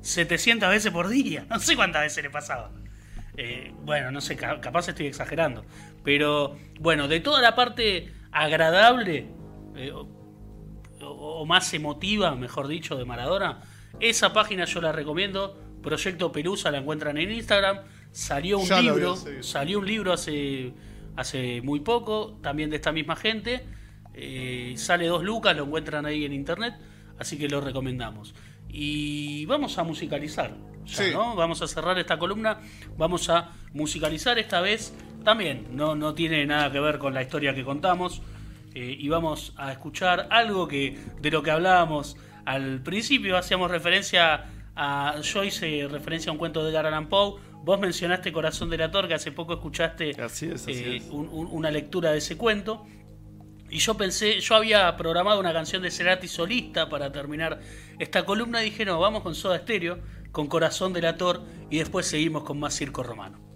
700 0.00 0.68
veces 0.68 0.92
por 0.92 1.08
día. 1.08 1.46
No 1.50 1.58
sé 1.60 1.76
cuántas 1.76 2.02
veces 2.02 2.24
le 2.24 2.30
pasaba. 2.30 2.70
Eh, 3.36 3.72
bueno, 3.82 4.10
no 4.10 4.20
sé, 4.20 4.36
ca- 4.36 4.60
capaz 4.60 4.88
estoy 4.88 5.06
exagerando. 5.06 5.64
Pero 6.02 6.56
bueno, 6.80 7.08
de 7.08 7.20
toda 7.20 7.40
la 7.40 7.54
parte 7.54 8.12
agradable 8.30 9.26
eh, 9.76 9.92
o, 11.00 11.44
más 11.46 11.72
emotiva, 11.74 12.34
mejor 12.34 12.68
dicho, 12.68 12.96
de 12.96 13.04
Maradona, 13.04 13.60
esa 14.00 14.32
página 14.32 14.64
yo 14.64 14.80
la 14.80 14.92
recomiendo. 14.92 15.60
Proyecto 15.82 16.32
Pelusa 16.32 16.70
la 16.70 16.78
encuentran 16.78 17.18
en 17.18 17.30
Instagram. 17.30 17.80
Salió 18.10 18.58
un 18.58 18.66
Ya 18.66 18.80
libro, 18.80 19.16
salió 19.40 19.78
un 19.80 19.86
libro 19.86 20.12
hace 20.12 20.72
hace 21.16 21.60
muy 21.62 21.80
poco, 21.80 22.38
también 22.42 22.70
de 22.70 22.76
esta 22.76 22.90
misma 22.92 23.16
gente. 23.16 23.64
Eh, 24.14 24.74
sale 24.76 25.06
dos 25.06 25.22
lucas, 25.24 25.56
lo 25.56 25.64
encuentran 25.64 26.06
ahí 26.06 26.24
en 26.24 26.32
internet, 26.32 26.74
así 27.18 27.36
que 27.38 27.48
lo 27.48 27.60
recomendamos. 27.60 28.34
Y 28.76 29.46
vamos 29.46 29.78
a 29.78 29.84
musicalizar, 29.84 30.56
ya, 30.84 30.96
Sí. 30.96 31.10
¿no? 31.12 31.36
Vamos 31.36 31.62
a 31.62 31.68
cerrar 31.68 31.96
esta 31.98 32.18
columna, 32.18 32.58
vamos 32.96 33.30
a 33.30 33.52
musicalizar 33.72 34.36
esta 34.40 34.60
vez 34.60 34.92
también, 35.24 35.68
no, 35.70 35.94
no 35.94 36.12
tiene 36.12 36.44
nada 36.44 36.72
que 36.72 36.80
ver 36.80 36.98
con 36.98 37.14
la 37.14 37.22
historia 37.22 37.54
que 37.54 37.64
contamos. 37.64 38.20
eh, 38.76 38.96
y 38.98 39.08
vamos 39.08 39.52
a 39.56 39.70
escuchar 39.70 40.26
algo 40.30 40.66
que 40.66 40.98
de 41.20 41.30
lo 41.30 41.44
que 41.44 41.52
hablábamos 41.52 42.16
al 42.44 42.82
principio, 42.82 43.36
hacíamos 43.36 43.70
referencia 43.70 44.46
a. 44.74 45.20
Yo 45.22 45.44
hice 45.44 45.86
referencia 45.88 46.30
a 46.30 46.32
un 46.32 46.38
cuento 46.38 46.64
de 46.64 46.70
Edgar 46.76 47.08
Poe. 47.08 47.40
Vos 47.62 47.78
mencionaste 47.78 48.32
Corazón 48.32 48.70
del 48.70 48.82
Ator, 48.82 49.06
que 49.06 49.14
hace 49.14 49.30
poco 49.30 49.52
escuchaste 49.54 50.20
Así 50.20 50.46
es, 50.46 50.62
así 50.62 50.72
eh, 50.72 50.96
es. 50.96 51.04
un- 51.08 51.28
un- 51.28 51.46
una 51.52 51.70
lectura 51.70 52.10
de 52.10 52.18
ese 52.18 52.36
cuento. 52.36 52.84
Y 53.70 53.78
yo 53.78 53.96
pensé, 53.96 54.40
yo 54.40 54.56
había 54.56 54.96
programado 54.96 55.38
una 55.38 55.52
canción 55.52 55.80
de 55.80 55.92
Cerati 55.92 56.26
solista 56.26 56.88
para 56.88 57.12
terminar 57.12 57.60
esta 57.98 58.24
columna 58.24 58.60
dije, 58.60 58.84
no, 58.84 58.98
vamos 58.98 59.22
con 59.22 59.34
Soda 59.34 59.58
Stereo, 59.58 59.98
con 60.32 60.48
Corazón 60.48 60.92
del 60.92 61.06
Ator 61.06 61.42
y 61.70 61.78
después 61.78 62.06
seguimos 62.06 62.44
con 62.44 62.58
más 62.58 62.74
Circo 62.76 63.02
Romano. 63.02 63.53